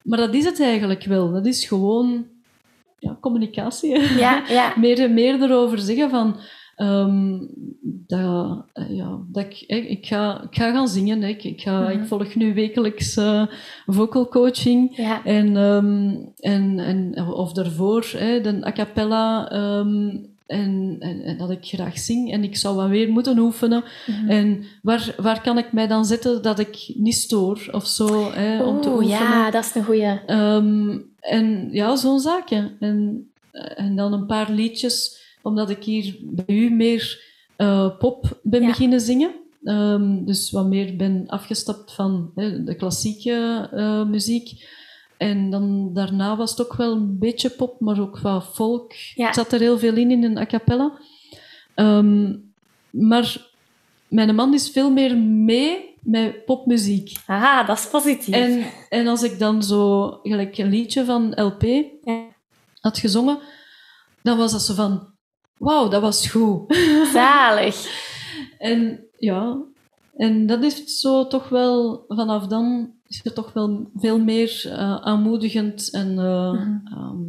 [0.03, 1.31] maar dat is het eigenlijk wel.
[1.31, 2.25] Dat is gewoon
[3.03, 3.99] ja, communicatie.
[3.99, 4.15] hè.
[4.25, 4.73] Ja, ja.
[4.77, 6.35] meer meer erover zeggen van
[6.75, 7.37] ehm,
[8.07, 11.21] dat, eh, ja, dat ik, ik, ga, ik ga gaan zingen.
[11.21, 11.27] hè.
[11.27, 11.91] Ik, ik, ga, Mhm.
[11.91, 13.43] ik volg nu wekelijks eh,
[13.85, 14.97] vocal coaching.
[14.97, 15.23] ja.
[15.25, 19.49] En, ehm, en, en, of daarvoor, hè, de a cappella.
[19.51, 20.09] ehm,
[20.47, 22.31] en, en, en dat ik graag zing.
[22.31, 23.83] En ik zou wat weer moeten oefenen.
[24.07, 24.29] Mhm.
[24.29, 28.63] En waar, waar kan ik mij dan zetten dat ik niet stoor of zo, hè,
[28.63, 29.09] om te oefenen?
[29.09, 30.19] ja, dat is een goeie.
[30.25, 32.75] Ehm, en ja, zo'n zaken.
[32.79, 37.21] En, en dan een paar liedjes, omdat ik hier bij u meer
[37.55, 38.67] eh, pop ben Ja.
[38.67, 39.31] beginnen zingen.
[39.63, 44.67] Ehm, dus wat meer ben afgestapt van hè, de klassieke eh, muziek.
[45.17, 48.93] En dan daarna was het ook wel een beetje pop, maar ook wat folk.
[49.15, 49.25] Ja.
[49.25, 50.99] Het zat er heel veel in, in een a cappella.
[51.75, 52.35] Ehm,
[52.89, 53.47] maar
[54.07, 57.11] mijn man is veel meer mee met popmuziek.
[57.25, 58.35] Aha, dat is positief.
[58.35, 61.63] En, en als ik dan zo gelijk een liedje van LP
[62.81, 63.39] had gezongen,
[64.21, 65.07] dan was dat zo van,
[65.57, 66.75] wauw, dat was goed.
[67.13, 68.01] Zalig.
[68.57, 69.57] En ja,
[70.17, 74.95] en dat is zo toch wel, vanaf dan is het toch wel veel meer eh,
[74.95, 76.77] aanmoedigend en eh, Mhm.
[76.93, 77.21] ehm,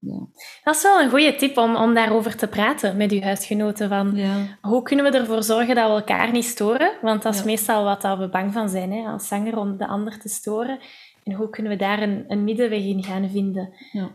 [0.00, 0.18] ja.
[0.64, 3.88] Dat is wel een goede tip om, om daarover te praten met uw huisgenoten.
[3.88, 4.36] Van, ja.
[4.60, 6.92] Hoe kunnen we ervoor zorgen dat we elkaar niet storen?
[7.02, 7.44] Want dat is Ja.
[7.46, 10.78] meestal wat dat we bang van zijn, hè, als zanger, om de ander te storen.
[11.24, 13.72] En hoe kunnen we daar een, een middenweg in gaan vinden?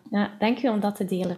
[0.10, 0.32] Ja.
[0.40, 1.38] dank u om dat te delen.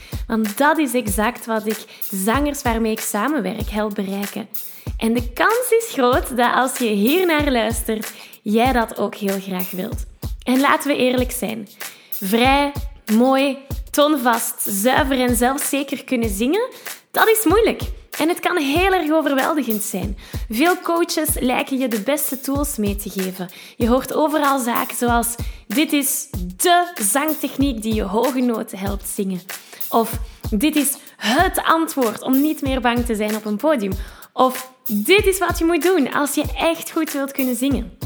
[0.31, 1.77] Want dat is exact wat ik
[2.11, 4.49] zangers waarmee ik samenwerk help bereiken.
[4.97, 9.39] En de kans is groot dat als je hier naar luistert, jij dat ook heel
[9.39, 10.05] graag wilt.
[10.43, 11.67] En laten we eerlijk zijn.
[12.09, 12.71] Vrij,
[13.15, 13.57] mooi,
[13.89, 16.69] toonvast, zuiver en zelfzeker kunnen zingen,
[17.11, 17.81] dat is moeilijk.
[18.21, 20.17] En het kan heel erg overweldigend zijn.
[20.49, 23.49] Veel coaches lijken je de beste tools mee te geven.
[23.77, 25.35] Je hoort overal zaken zoals:
[25.67, 29.41] dit is de zangtechniek die je hoge noten helpt zingen.
[29.89, 30.19] Of
[30.51, 33.91] dit is het antwoord om niet meer bang te zijn op een podium.
[34.33, 37.97] Of dit is wat je moet doen als je echt goed wilt kunnen zingen.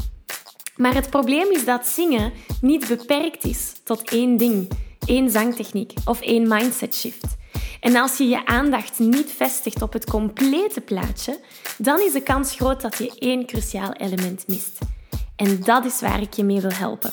[0.76, 4.70] Maar het probleem is dat zingen niet beperkt is tot één ding,
[5.06, 7.36] één zangtechniek of één mindset shift.
[7.80, 11.40] En als je je aandacht niet vestigt op het complete plaatje,
[11.78, 14.78] dan is de kans groot dat je één cruciaal element mist.
[15.36, 17.12] En dat is waar ik je mee wil helpen.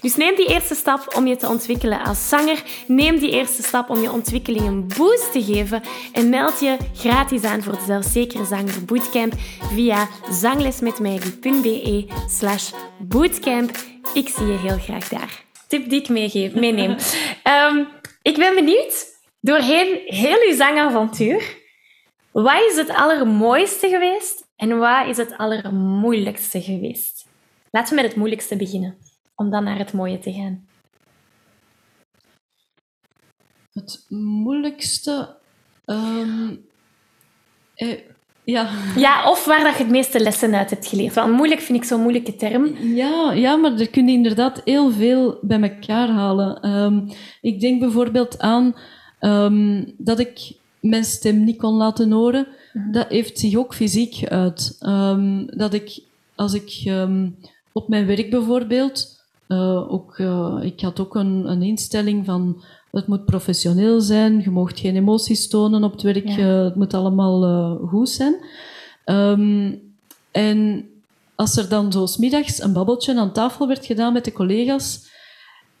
[0.00, 2.62] Dus neem die eerste stap om je te ontwikkelen als zanger.
[2.86, 5.82] Neem die eerste stap om je ontwikkeling een boost te geven.
[6.12, 9.32] En meld je gratis aan voor de Zelfzekere Zanger Bootcamp
[9.74, 13.70] via zanglesmetmaggie.be slash bootcamp.
[14.14, 15.44] Ik zie je heel graag daar.
[15.68, 16.96] Tip die ik meegeef, meeneem.
[17.70, 17.88] um,
[18.30, 19.06] ik ben benieuwd,
[19.40, 21.56] doorheen heel uw zangavontuur,
[22.32, 27.26] wat is het allermooiste geweest en wat is het allermoeilijkste geweest?
[27.70, 29.05] Laten we met het moeilijkste beginnen
[29.36, 30.66] om dan naar het mooie te gaan?
[33.72, 35.36] Het moeilijkste.
[35.84, 36.54] Ehm,
[37.74, 37.98] eh,
[38.44, 38.68] ja.
[38.96, 41.14] ja, of waar dat je het meeste lessen uit hebt geleerd.
[41.14, 42.76] Want moeilijk vind ik zo'n moeilijke term.
[42.80, 46.60] Ja, ja, maar er kun je inderdaad heel veel bij elkaar halen.
[46.60, 47.08] Ehm,
[47.40, 48.74] ik denk bijvoorbeeld aan
[49.18, 52.46] ehm, dat ik mijn stem niet kon laten horen.
[52.72, 52.92] Mhm.
[52.92, 54.78] Dat heeft zich ook fysiek uit.
[55.56, 56.00] dat ik,
[56.34, 56.92] als ik
[57.72, 59.15] op mijn werk bijvoorbeeld
[59.48, 64.50] uh, ook, uh, ik had ook een, een, instelling van het moet professioneel zijn, je
[64.50, 66.38] mag geen emoties tonen op het werk, ja.
[66.38, 68.34] uh, het moet allemaal goed zijn.
[69.04, 69.80] Um,
[70.30, 70.88] en
[71.34, 75.14] als er dan zo smiddags een babbeltje aan tafel werd gedaan met de collega's,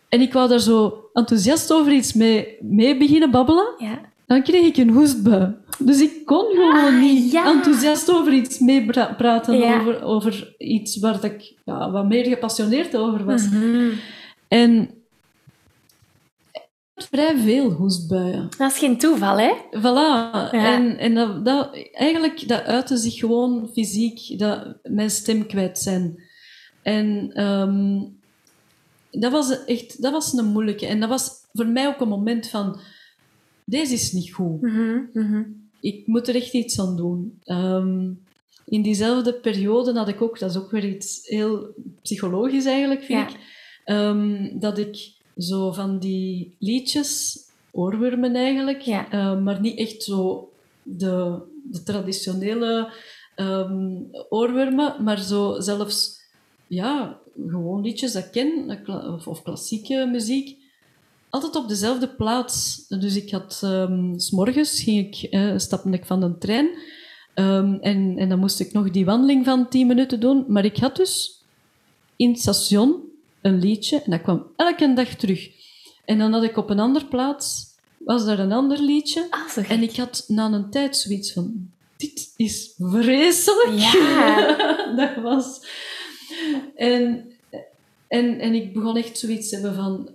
[0.08, 4.00] en ik wou daar zo enthousiast over iets mee, mee beginnen babbelen, ja.
[4.26, 5.54] Dan kreeg ik een hoestbui.
[5.78, 9.80] Dus ik kon gewoon ah, niet enthousiast over iets meepraten, ja.
[9.80, 13.48] over, over iets waar ik ja, wat meer gepassioneerd over was.
[13.50, 13.90] Mm
[14.48, 14.90] En
[16.94, 18.48] vrij veel hoestbuien.
[18.58, 19.52] Dat is geen toeval, hè?
[19.70, 20.50] Voilà.
[20.50, 26.22] En, en dat, dat, eigenlijk, dat uitte zich gewoon fysiek, dat mijn stem kwijt zijn.
[26.82, 28.18] En um,
[29.10, 30.86] dat was echt dat was een moeilijke.
[30.86, 32.80] En dat was voor mij ook een moment van,
[33.66, 34.62] deze is niet goed.
[34.62, 37.38] Mm -hmm ik moet er echt iets aan doen.
[37.44, 38.10] Ehm,
[38.64, 43.30] in diezelfde periode had ik ook, dat is ook weer iets heel psychologisch eigenlijk, vind
[43.30, 43.36] ik,
[43.84, 47.38] ehm, dat ik zo van die liedjes,
[47.70, 50.50] oorwormen eigenlijk, ehm, maar niet echt zo
[50.82, 51.38] de,
[51.70, 52.92] de traditionele
[53.36, 56.20] um, oorwormen, maar zo zelfs,
[56.66, 58.80] ja, gewoon liedjes dat ik ken,
[59.14, 60.58] of, of klassieke muziek,
[61.30, 62.84] altijd op dezelfde plaats.
[62.88, 66.68] Dus ik had, um, s morgens ging ik, uh, stapte ik van de trein.
[67.34, 70.44] Um, en, en dan moest ik nog die wandeling van 10 minuten doen.
[70.48, 71.42] Maar ik had dus
[72.16, 73.00] in het station
[73.40, 75.50] een liedje en dat kwam elke dag terug.
[76.04, 77.64] En dan had ik op een andere plaats,
[77.98, 79.26] was daar een ander liedje.
[79.30, 83.78] Ah, en ik had na een tijd zoiets van, dit is vreselijk.
[83.78, 84.56] Ja.
[85.00, 85.66] dat was...
[86.74, 87.32] En,
[88.08, 90.08] en, en ik begon echt zoiets te hebben van,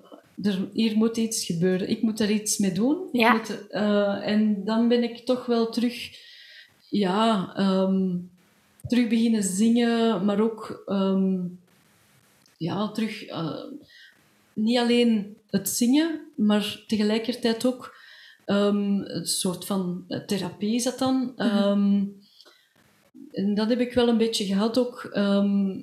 [0.44, 1.90] er, hier moet iets gebeuren.
[1.90, 3.10] Ik moet er iets mee doen.
[3.12, 3.34] Ja.
[3.34, 6.10] Moet, uh, en dan ben ik toch wel terug,
[6.90, 8.30] ja, um,
[8.88, 11.60] terug beginnen zingen, maar ook um,
[12.58, 13.64] ja, terug uh,
[14.54, 17.96] niet alleen het zingen, maar tegelijkertijd ook
[18.46, 21.34] um, een soort van therapie is dat dan.
[21.38, 22.20] Mm
[23.32, 25.10] en dat heb ik wel een beetje gehad ook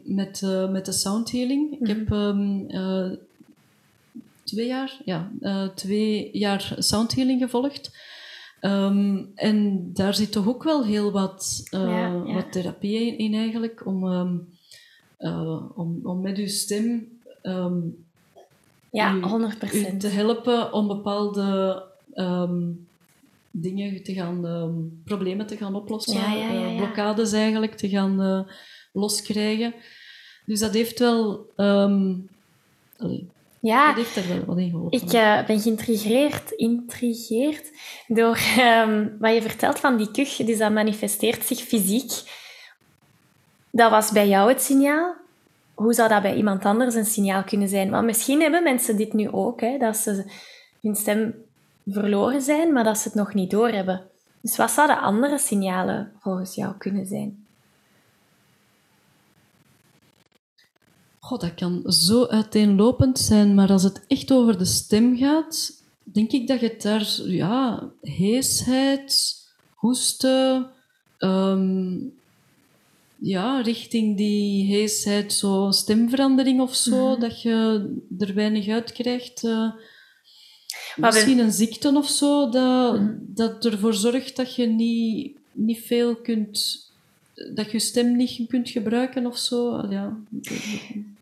[0.04, 1.80] met, uh, met de soundhealing.
[1.80, 3.12] Ik heb uh,
[4.48, 7.96] twee jaar, ja, uh, twee jaar soundhealing gevolgd.
[8.60, 14.04] Um, en daar zit toch ook wel heel wat, uh, wat therapie in, eigenlijk, om,
[14.04, 14.48] um,
[15.18, 17.08] uh, om, om met uw stem
[17.42, 18.06] um,
[18.90, 19.94] ja, u, 100%.
[19.94, 21.86] U te helpen om bepaalde
[23.50, 28.46] dingen te gaan, problemen te gaan oplossen, ja, blokkades eigenlijk te gaan
[28.92, 29.74] loskrijgen.
[30.46, 31.46] Dus dat heeft wel...
[33.60, 35.00] Ja, dat heeft er wel wat in geholpen.
[35.00, 37.70] Ik uh, ben geïntrigeerd intrigeerd
[38.06, 40.36] door um, wat je vertelt van die kuch.
[40.36, 42.12] Dus dat manifesteert zich fysiek.
[43.70, 45.14] Dat was bij jou het signaal.
[45.74, 47.90] Hoe zou dat bij iemand anders een signaal kunnen zijn?
[47.90, 50.24] Want misschien hebben mensen dit nu ook, hè, dat ze
[50.80, 51.34] hun stem
[51.86, 54.06] verloren zijn, maar dat ze het nog niet doorhebben.
[54.40, 57.46] Dus wat zouden andere signalen volgens jou kunnen zijn?
[61.28, 66.32] God, dat kan zo uiteenlopend zijn, maar als het echt over de stem gaat, denk
[66.32, 69.36] ik dat je daar ja, heesheid,
[69.74, 70.70] hoesten,
[71.18, 71.96] ehm,
[73.18, 77.20] ja, richting die heesheid, zo stemverandering of zo, Mhm.
[77.20, 77.56] dat je
[78.18, 79.44] er weinig uit krijgt.
[79.44, 79.70] eh.
[80.96, 83.14] We- misschien een ziekte of zo, dat, Mhm.
[83.20, 86.86] dat ervoor zorgt dat je niet, niet veel kunt,
[87.54, 89.86] dat je stem niet kunt gebruiken of zo.
[89.90, 90.16] Ja.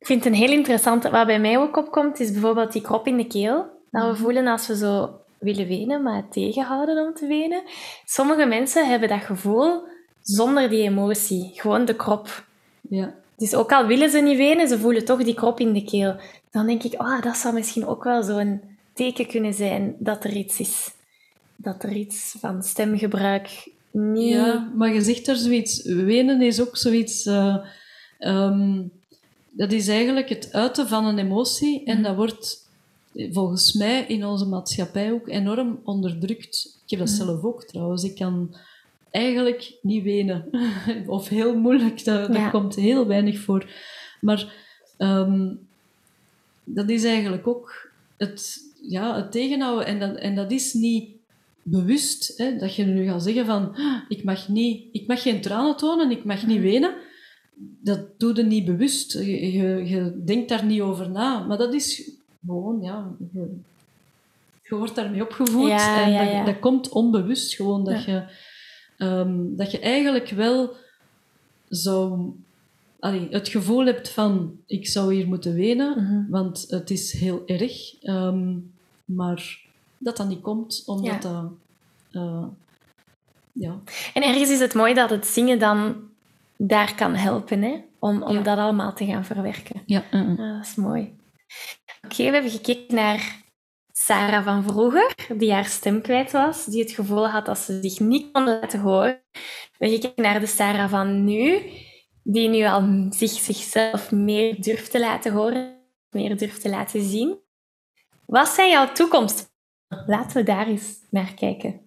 [0.06, 1.10] Ik vind het een heel interessante...
[1.10, 3.66] Wat bij mij ook opkomt, is bijvoorbeeld die krop in de keel.
[3.90, 7.62] Dat we voelen als we zo willen wenen, maar het tegenhouden om te wenen.
[8.04, 9.82] Sommige mensen hebben dat gevoel
[10.22, 11.50] zonder die emotie.
[11.54, 12.44] Gewoon de krop.
[12.88, 13.14] Ja.
[13.36, 16.16] Dus ook al willen ze niet wenen, ze voelen toch die krop in de keel.
[16.50, 18.60] Dan denk ik, oh, dat zou misschien ook wel zo'n
[18.92, 20.94] teken kunnen zijn dat er iets is.
[21.56, 24.32] Dat er iets van stemgebruik niet...
[24.32, 25.82] Ja, maar je zegt daar zoiets.
[25.84, 27.26] Wenen is ook zoiets.
[27.26, 27.56] eh,
[28.18, 28.82] ehm,
[29.56, 31.84] dat is eigenlijk het uiten van een emotie.
[31.84, 32.68] En dat wordt
[33.32, 36.78] volgens mij in onze maatschappij ook enorm onderdrukt.
[36.84, 38.04] Ik heb dat zelf ook trouwens.
[38.04, 38.54] Ik kan
[39.10, 40.50] eigenlijk niet wenen.
[41.06, 42.04] of heel moeilijk.
[42.04, 42.50] Dat, dat Ja.
[42.50, 43.70] komt heel weinig voor.
[44.20, 44.52] Maar
[44.96, 45.54] ehm,
[46.64, 49.86] dat is eigenlijk ook het, ja, het tegenhouden.
[49.86, 51.08] En dat, en dat is niet
[51.62, 52.32] bewust.
[52.36, 55.76] Hè, dat je nu gaat zeggen van, "Ah, ik mag, niet, ik mag geen tranen
[55.76, 56.94] tonen, ik mag niet wenen.
[57.58, 59.12] Dat doe je niet bewust.
[59.12, 61.38] Je, je, je denkt daar niet over na.
[61.46, 62.10] Maar dat is
[62.46, 63.10] gewoon, ja...
[63.32, 63.56] Je,
[64.62, 65.68] je wordt daarmee opgevoed.
[65.68, 66.44] Ja, en ja, dat, ja.
[66.44, 67.84] dat komt onbewust gewoon.
[67.84, 68.24] Dat, je,
[68.98, 70.74] ehm, dat je eigenlijk wel
[71.68, 72.30] zou...
[73.00, 76.30] Allee, het gevoel hebt van, ik zou hier moeten wenen, Mhm.
[76.30, 78.02] want het is heel erg.
[78.02, 78.54] ehm,
[79.04, 79.60] maar
[79.98, 81.50] dat dat niet komt, omdat dat...
[82.10, 82.44] eh,
[83.52, 83.80] ja.
[84.14, 85.96] En ergens is het mooi dat het zingen dan
[86.56, 87.84] daar kan helpen, hè?
[87.98, 88.42] Om, om Ja.
[88.42, 89.82] dat allemaal te gaan verwerken.
[89.86, 90.36] Ja, eh, eh.
[90.36, 91.16] Ja, dat is mooi.
[92.04, 93.44] Oké, we hebben gekeken naar
[93.92, 98.00] Sarah van vroeger, die haar stem kwijt was, die het gevoel had dat ze zich
[98.00, 99.20] niet kon laten horen.
[99.32, 99.38] We
[99.78, 101.62] hebben gekeken naar de Sarah van nu,
[102.22, 105.76] die nu al zich, zichzelf meer durft te laten horen,
[106.10, 107.38] meer durft te laten zien.
[108.26, 109.54] Wat zijn jouw toekomst?
[110.06, 111.80] Laten we daar eens naar kijken.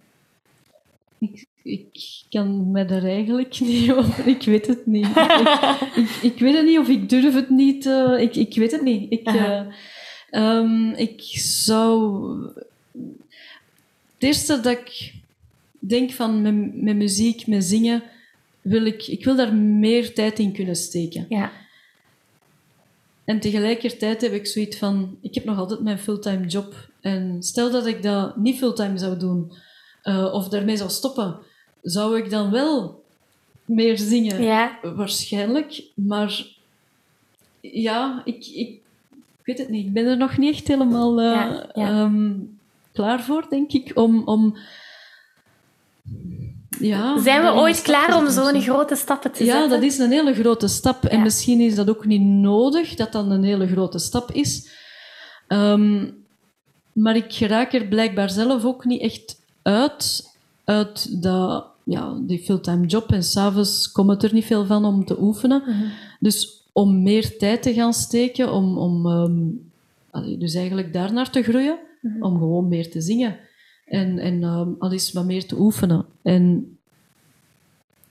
[1.19, 4.27] Ik, ik kan me daar eigenlijk niet over...
[4.27, 5.05] Ik weet het niet.
[5.05, 7.85] ik, ik, ik weet het niet of ik durf het niet...
[7.85, 9.11] eh, ik, ik weet het niet.
[9.11, 9.61] Ik, eh,
[10.29, 12.23] ehm, ik zou...
[14.13, 15.13] Het eerste dat ik
[15.79, 18.03] denk van met, met muziek, met zingen,
[18.61, 21.25] wil ik, ik wil daar meer tijd in kunnen steken.
[21.29, 21.51] Ja,
[23.25, 26.89] En tegelijkertijd heb ik zoiets van, ik heb nog altijd mijn fulltime job.
[27.01, 29.51] En stel dat ik dat niet fulltime zou doen,
[30.01, 31.39] eh, of daarmee zou stoppen,
[31.81, 33.03] zou ik dan wel
[33.65, 34.41] meer zingen?
[34.41, 34.79] ja.
[34.95, 36.45] Waarschijnlijk, maar
[37.61, 38.79] ja, ik, ik,
[39.43, 39.85] weet het niet.
[39.85, 41.87] Ik ben er nog niet echt helemaal eh, Ja, ja.
[41.89, 42.31] ehm,
[42.93, 44.23] klaar voor, denk ik, om...
[44.27, 44.57] om
[46.79, 48.73] ja, Zijn we ooit stap klaar om zo'n zo.
[48.73, 49.69] grote stappen te Ja, zetten?
[49.69, 51.05] dat is een hele grote stap.
[51.05, 51.23] En Ja.
[51.23, 54.69] misschien is dat ook niet nodig dat dat een hele grote stap is.
[55.47, 56.07] Ehm,
[56.93, 60.28] maar ik geraak er blijkbaar zelf ook niet echt uit,
[60.69, 63.11] uit dat, ja, die fulltime job.
[63.11, 65.61] En s'avonds komt het er niet veel van om te oefenen.
[65.65, 65.83] Mhm.
[66.19, 69.39] Dus om meer tijd te gaan steken, om, om ehm,
[70.11, 72.23] allee, dus eigenlijk daarnaar te groeien, Mhm.
[72.23, 73.37] om gewoon meer te zingen.
[73.85, 76.05] En, en ehm, al eens wat meer te oefenen.
[76.23, 76.77] En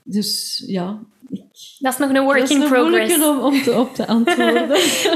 [0.03, 0.99] dus ja,
[1.79, 2.91] Dat is nog een work dat is in progress.
[3.19, 4.69] moeilijke om, om te, op te antwoorden.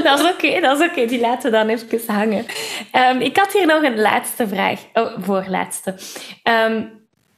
[0.03, 1.05] dat is oké, dat is oké.
[1.05, 2.45] Die laten we dan even hangen.
[2.91, 4.85] Ehm, ik had hier nog een laatste vraag.
[4.93, 5.95] Oh, voorlaatste.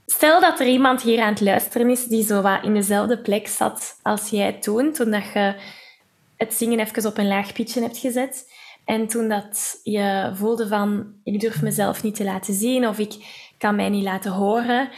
[0.06, 3.48] Stel dat er iemand hier aan het luisteren is die zo wat in dezelfde plek
[3.48, 5.56] zat als jij toen, toen dat je
[6.38, 8.54] het zingen even op een laag pitje hebt gezet.
[8.86, 13.14] En toen dat je voelde van, ik durf mezelf niet te laten zien of ik
[13.58, 14.90] kan mij niet laten horen.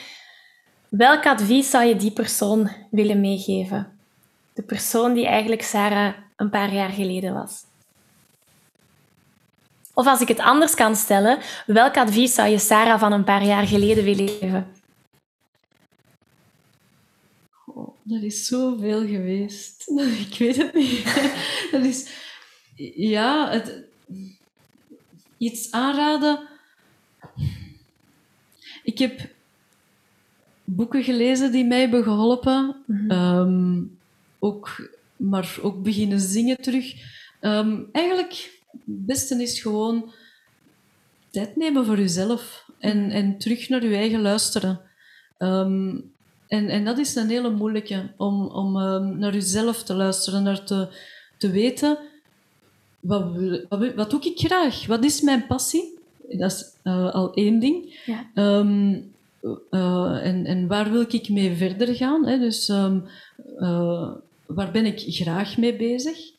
[0.90, 4.00] Welk advies zou je die persoon willen meegeven?
[4.54, 7.64] De persoon die eigenlijk Sarah een paar jaar geleden was.
[9.94, 13.44] Of als ik het anders kan stellen, welk advies zou je Sarah van een paar
[13.44, 14.77] jaar geleden willen geven?
[18.10, 19.92] Er is zoveel geweest.
[20.30, 21.04] Ik weet het niet.
[21.72, 22.10] Dat is...
[22.96, 23.84] Ja, het,
[25.38, 26.48] iets aanraden...
[28.84, 29.30] Ik heb
[30.64, 32.76] boeken gelezen die mij hebben geholpen.
[33.08, 33.84] Ehm,
[34.40, 36.94] ook, maar ook beginnen zingen terug.
[37.40, 40.14] Ehm, eigenlijk, het beste is gewoon
[41.30, 44.82] tijd nemen voor jezelf en, en terug naar je eigen luisteren.
[45.38, 46.00] Ehm,
[46.48, 50.64] en, en dat is een hele moeilijke, om, om ehm, naar jezelf te luisteren, naar
[50.64, 50.88] te,
[51.38, 51.98] te weten,
[53.00, 53.26] wat,
[53.70, 54.86] wat, wat doe ik graag?
[54.86, 56.00] Wat is mijn passie?
[56.30, 58.02] Dat is uh, al één ding.
[58.06, 58.30] Ja.
[58.34, 58.92] Ehm,
[59.72, 62.26] uh, en, en waar wil ik mee verder gaan?
[62.26, 62.40] Hè?
[62.40, 63.04] Dus um,
[63.60, 64.12] uh,
[64.46, 66.36] waar ben ik graag mee bezig?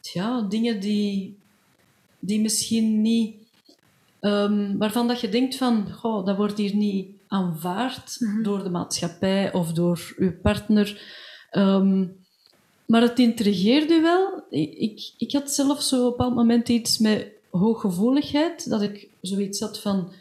[0.00, 1.36] Ja, dingen die,
[2.18, 3.34] die misschien niet...
[4.78, 8.42] Waarvan dat je denkt van, goh, dat wordt hier niet aanvaard mm -hmm.
[8.42, 11.02] door de maatschappij of door uw partner.
[12.86, 14.44] maar het intrigeert u wel.
[14.50, 19.60] Ik, ik had zelf zo op een bepaald moment iets met hooggevoeligheid, dat ik zoiets
[19.60, 20.12] had van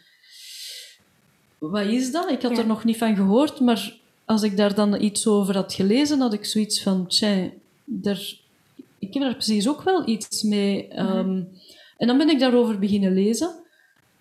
[1.57, 2.30] wat is dat?
[2.30, 2.57] Ik had Ja.
[2.57, 6.34] er nog niet van gehoord, maar als ik daar dan iets over had gelezen, had
[6.34, 7.49] ik zoiets van, tja,
[7.86, 8.38] daar,
[8.99, 10.88] ik heb daar precies ook wel iets mee.
[10.88, 11.43] Ehm,
[11.97, 13.55] en dan ben ik daarover beginnen lezen.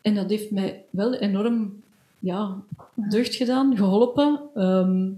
[0.02, 1.82] En dat heeft mij wel enorm
[2.18, 2.62] ja,
[2.94, 4.40] deugd gedaan, geholpen.
[4.54, 5.10] Ehm,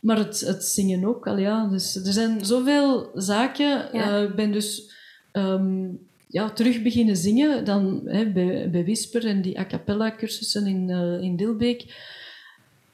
[0.00, 1.66] maar het, het zingen ook al, ja.
[1.66, 3.88] Dus er zijn zoveel zaken.
[3.92, 4.16] Ja.
[4.16, 4.92] Eh, ik ben dus
[5.32, 5.88] ehm,
[6.26, 10.90] ja, terug beginnen zingen dan, hè, bij, bij Whisper en die a cappella cursussen in,
[10.90, 12.10] eh, in Dilbeek.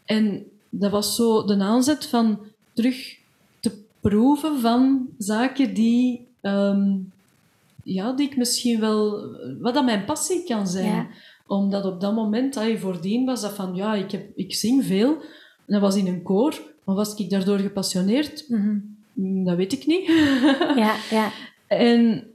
[0.05, 2.41] En dat was zo de aanzet van
[2.73, 3.17] terug
[3.61, 6.97] te proeven van zaken die, ehm,
[7.83, 9.27] ja, die ik misschien wel...
[9.61, 10.95] Wat dat mijn passie kan zijn.
[10.95, 11.07] Ja.
[11.49, 15.11] Omdat op dat moment, ay, voordien was dat van, ja, ik, heb, ik zing veel.
[15.67, 16.61] En dat was in een koor.
[16.85, 18.49] Maar was ik daardoor gepassioneerd?
[18.49, 18.79] Mhm.
[19.13, 20.07] Mm, Dat weet ik niet.
[20.85, 21.33] Ja, ja.
[21.67, 22.31] En,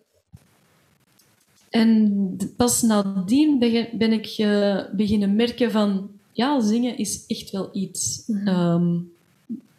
[1.70, 3.60] en pas nadien
[3.94, 6.12] ben ik eh, beginnen merken van...
[6.32, 8.24] Ja, zingen is echt wel iets.
[8.28, 8.48] Mhm.
[8.48, 8.98] Ehm,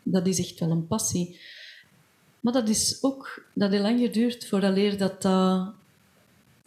[0.03, 1.39] dat is echt wel een passie.
[2.41, 3.47] Maar dat is ook...
[3.55, 5.73] Dat heeft lang geduurd vooraleer dat dat...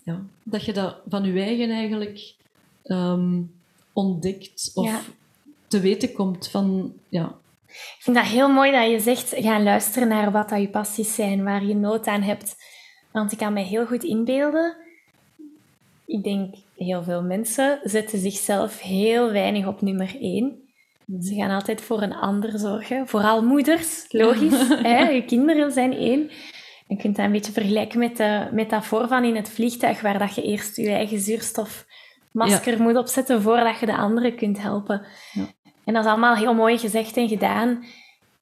[0.04, 2.36] Ja, dat je dat van je eigen eigenlijk
[2.88, 3.42] ehm,
[3.94, 4.72] ontdekt.
[4.74, 5.00] Of Ja.
[5.68, 6.94] te weten komt van...
[7.10, 7.36] Ja,
[7.68, 11.16] Ik vind dat heel mooi dat je zegt, ga luisteren naar wat dat je passies
[11.16, 12.56] zijn, waar je nood aan hebt.
[13.12, 14.76] Want ik kan me heel goed inbeelden.
[16.06, 20.62] Ik denk, heel veel mensen zetten zichzelf heel weinig op nummer één.
[21.22, 23.08] Ze gaan altijd voor een ander zorgen.
[23.08, 24.68] Vooral moeders, logisch.
[24.92, 25.10] hè?
[25.10, 26.30] Je kinderen zijn één.
[26.88, 30.36] Je kunt dat een beetje vergelijken met de metafoor van in het vliegtuig, waar dat
[30.36, 31.20] je eerst je eigen
[32.46, 35.02] zuurstofmasker moet opzetten voordat je de anderen kunt helpen.
[35.34, 35.46] Ja.
[35.86, 37.84] En dat is allemaal heel mooi gezegd en gedaan.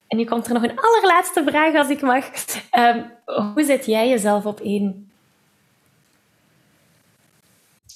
[0.06, 2.24] En nu komt er nog een allerlaatste vraag, als ik mag.
[2.70, 3.02] Ehm,
[3.54, 5.10] hoe zet jij jezelf op één?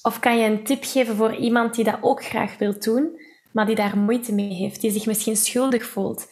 [0.02, 3.20] Of kan je een tip geven voor iemand die dat ook graag wil doen,
[3.52, 6.26] maar die daar moeite mee heeft, die zich misschien schuldig voelt?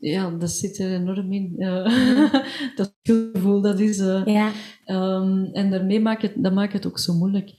[0.00, 1.54] ja dat zit er enorm in.
[2.76, 3.98] Dat gevoel, dat is...
[3.98, 4.50] eh, Ja,
[4.84, 7.50] Ehm, en daarmee maakt het, dat maakt het ook zo moeilijk.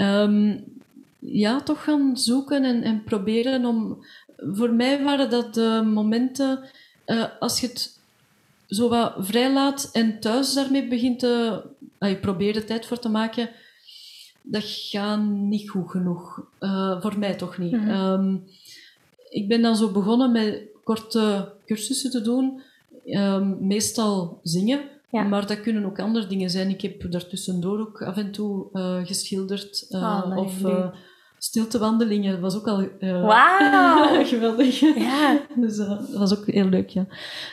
[0.00, 0.56] Ehm,
[1.18, 4.04] ja, toch gaan zoeken en, en proberen om...
[4.36, 6.60] Voor mij waren dat de momenten,
[7.04, 8.00] eh, als je het
[8.66, 11.62] zo wat vrijlaat en thuis daarmee begint te...
[11.98, 13.50] je probeert er tijd voor te maken,
[14.42, 16.46] dat gaat niet goed genoeg.
[16.58, 17.72] Eh, voor mij toch niet.
[17.72, 17.88] Mhm.
[17.88, 18.36] Ehm,
[19.28, 22.62] ik ben dan zo begonnen met korte cursussen te doen.
[23.04, 24.80] Ehm, meestal zingen.
[25.10, 25.22] Ja.
[25.22, 26.68] Maar dat kunnen ook andere dingen zijn.
[26.68, 29.86] Ik heb daartussendoor ook af en toe eh, geschilderd.
[29.88, 30.86] eh, Oh, of eh
[31.38, 32.32] stiltewandelingen.
[32.32, 32.88] Dat was ook al
[34.24, 34.80] geweldig.
[34.80, 35.40] ja.
[35.56, 37.06] Dus dat was ook heel leuk, ja.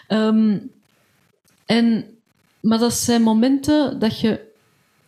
[0.08, 0.58] Ehm,
[1.66, 2.06] en,
[2.62, 4.46] maar dat zijn momenten dat je...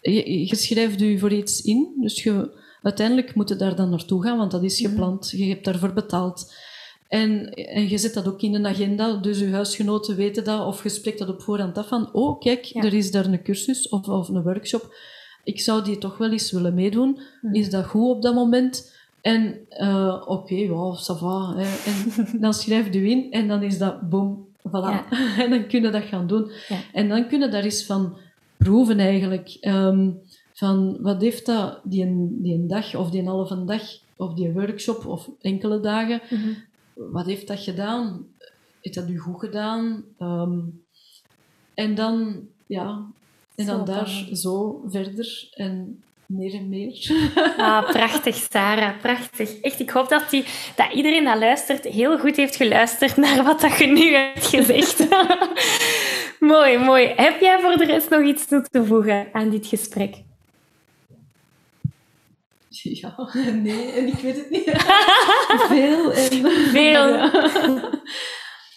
[0.01, 1.87] Je, je schrijft je voor iets in.
[2.01, 2.49] Dus je,
[2.81, 4.89] uiteindelijk moet je daar dan naartoe gaan, want dat is Mhm.
[4.89, 5.29] gepland.
[5.29, 6.53] Je hebt daarvoor betaald.
[7.09, 10.83] En, en je zet dat ook in een agenda, dus je huisgenoten weten dat, of
[10.83, 12.81] je spreekt dat op voorhand af van, oh kijk, Ja.
[12.83, 14.95] er is daar een cursus of, of een workshop.
[15.43, 17.19] Ik zou die toch wel eens willen meedoen.
[17.41, 17.53] Mhm.
[17.55, 18.97] Is dat goed op dat moment?
[19.21, 21.53] En eh, oké, ja, ça va.
[21.55, 21.63] Hè.
[21.85, 21.95] En
[22.45, 24.71] dan schrijf je in en dan is dat boom, voilà.
[24.71, 25.05] Ja.
[25.43, 26.51] En dan kun je dat gaan doen.
[26.67, 26.77] Ja.
[26.93, 28.17] En dan kun je daar eens van
[28.57, 29.57] proeven eigenlijk.
[29.61, 30.09] Ehm,
[30.53, 33.81] van wat heeft dat, die een, die een dag of die een halve dag
[34.17, 36.49] of die workshop of enkele dagen, Mhm.
[37.11, 38.27] Wat heeft dat gedaan?
[38.81, 40.03] Heeft dat u goed gedaan?
[40.17, 40.59] Ehm,
[41.73, 43.05] en dan, ja,
[43.55, 47.11] en Zo dan daar zo verder en meer en meer.
[47.57, 48.99] Ah, prachtig, Sarah.
[49.01, 49.59] Prachtig.
[49.59, 50.45] Echt, ik hoop dat, die,
[50.75, 55.07] dat iedereen dat luistert heel goed heeft geluisterd naar wat dat je nu hebt gezegd.
[56.39, 57.07] mooi, mooi.
[57.15, 60.27] Heb jij voor de rest nog iets toe te voegen aan dit gesprek?
[63.01, 63.15] Ja,
[63.53, 64.63] nee, en ik weet het niet.
[65.69, 66.51] Veel en...
[66.51, 67.07] Veel.
[67.17, 67.89] Ja.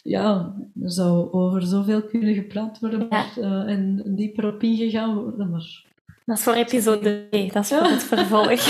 [0.03, 5.50] Ja, er zou over zoveel kunnen gepraat worden maar, eh, en dieper op ingegaan worden,
[5.50, 5.84] maar
[6.24, 8.61] Dat is voor episode 2, dat is voor het vervolg.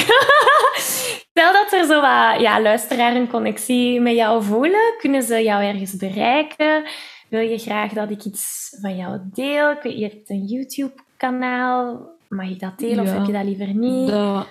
[1.30, 5.64] Stel dat er zo wat ja, luisteraar een connectie met jou voelen, kunnen ze jou
[5.64, 6.84] ergens bereiken?
[7.28, 9.76] Wil je graag dat ik iets van jou deel?
[9.82, 12.10] Je hebt een YouTube-kanaal.
[12.28, 14.08] Mag ik dat delen of heb je dat liever niet?
[14.08, 14.46] Dat,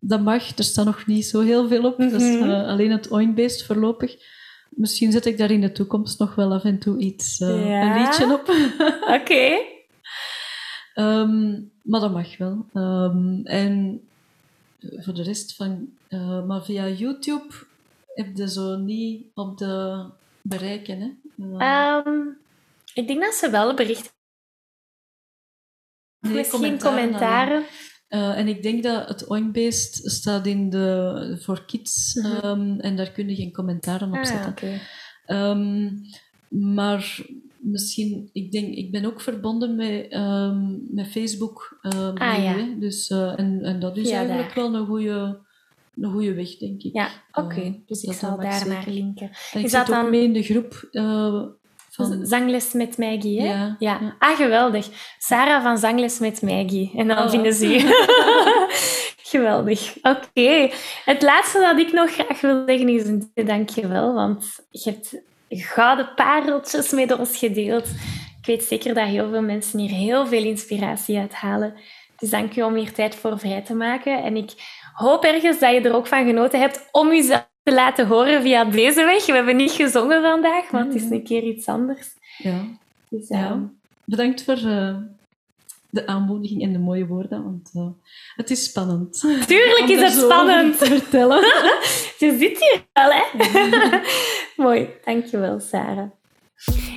[0.00, 0.58] dat mag.
[0.58, 1.98] Er staat nog niet zo heel veel op.
[1.98, 2.50] Dat is mhm.
[2.50, 4.16] eh, alleen het Oinbeest voorlopig.
[4.70, 8.02] Misschien zet ik daar in de toekomst nog wel af en toe iets, uh, een
[8.02, 8.48] liedje op.
[9.20, 9.58] Oké.
[10.94, 12.66] Ehm, maar dat mag wel.
[12.74, 14.02] Um, en
[14.80, 15.88] voor de rest van...
[16.08, 17.54] Uh, maar via YouTube
[18.14, 20.04] heb je zo niet op de
[20.42, 22.06] bereiken, hè?
[22.06, 22.38] Um,
[22.94, 24.10] ik denk dat ze wel berichten.
[26.20, 27.64] Nee, Misschien commentaren.
[28.10, 32.96] Uh, en ik denk dat het Oinbeest staat in de, voor kids uh um, en
[32.96, 34.50] daar kun je geen commentaren op ah, zetten.
[34.50, 35.50] Okay.
[35.50, 36.00] Um,
[36.48, 37.20] maar
[37.58, 41.78] misschien, ik denk, ik ben ook verbonden met, um, met Facebook.
[41.80, 42.74] Ah, ja.
[42.78, 44.64] Dus, uh, en, en dat is ja, eigenlijk daar.
[44.64, 45.44] wel een goede
[45.96, 46.94] een goede weg, denk ik.
[46.94, 47.40] Ja, oké.
[47.40, 47.66] Okay.
[47.66, 49.30] Uh, dus ik zal daar naar linken.
[49.52, 51.42] En ik zat dan mee in de groep uh,
[51.96, 52.26] van...
[52.26, 53.46] Zangles met Maggie, hè?
[53.46, 53.76] Ja.
[53.78, 54.16] ja.
[54.18, 54.88] Ah, geweldig.
[55.18, 56.92] Sarah van Zangles met Maggie.
[56.96, 57.30] En dan oh.
[57.30, 58.04] vinden ze je.
[59.32, 59.96] geweldig.
[60.02, 60.70] Oké.
[61.04, 66.14] Het laatste dat ik nog graag wil zeggen is een dankjewel, want je hebt gouden
[66.14, 67.86] pareltjes met ons gedeeld.
[68.40, 71.74] Ik weet zeker dat heel veel mensen hier heel veel inspiratie uit halen.
[72.18, 74.22] Dus dank je om hier tijd voor vrij te maken.
[74.22, 74.52] En ik
[74.92, 78.64] hoop ergens dat je er ook van genoten hebt om jezelf te laten horen via
[78.64, 79.26] deze weg.
[79.26, 82.08] We hebben niet gezongen vandaag, want het is een keer iets anders.
[82.38, 82.64] Ja.
[83.08, 83.44] Dus, ja.
[83.50, 83.60] Ehm,
[84.04, 84.96] Bedankt voor uh,
[85.90, 87.86] de aanmoediging en de mooie woorden, want uh,
[88.36, 89.20] het is spannend.
[89.46, 90.78] Tuurlijk is het spannend.
[90.78, 91.40] te vertellen.
[92.22, 94.00] je zit hier wel, hè?
[94.64, 94.88] Mooi.
[95.04, 96.10] Dankjewel, Sarah.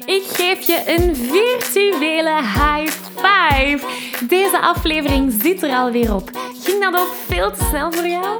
[0.05, 3.79] Ik geef je een virtuele high five.
[4.27, 6.29] Deze aflevering zit er alweer op.
[6.63, 8.39] Ging dat ook veel te snel voor jou?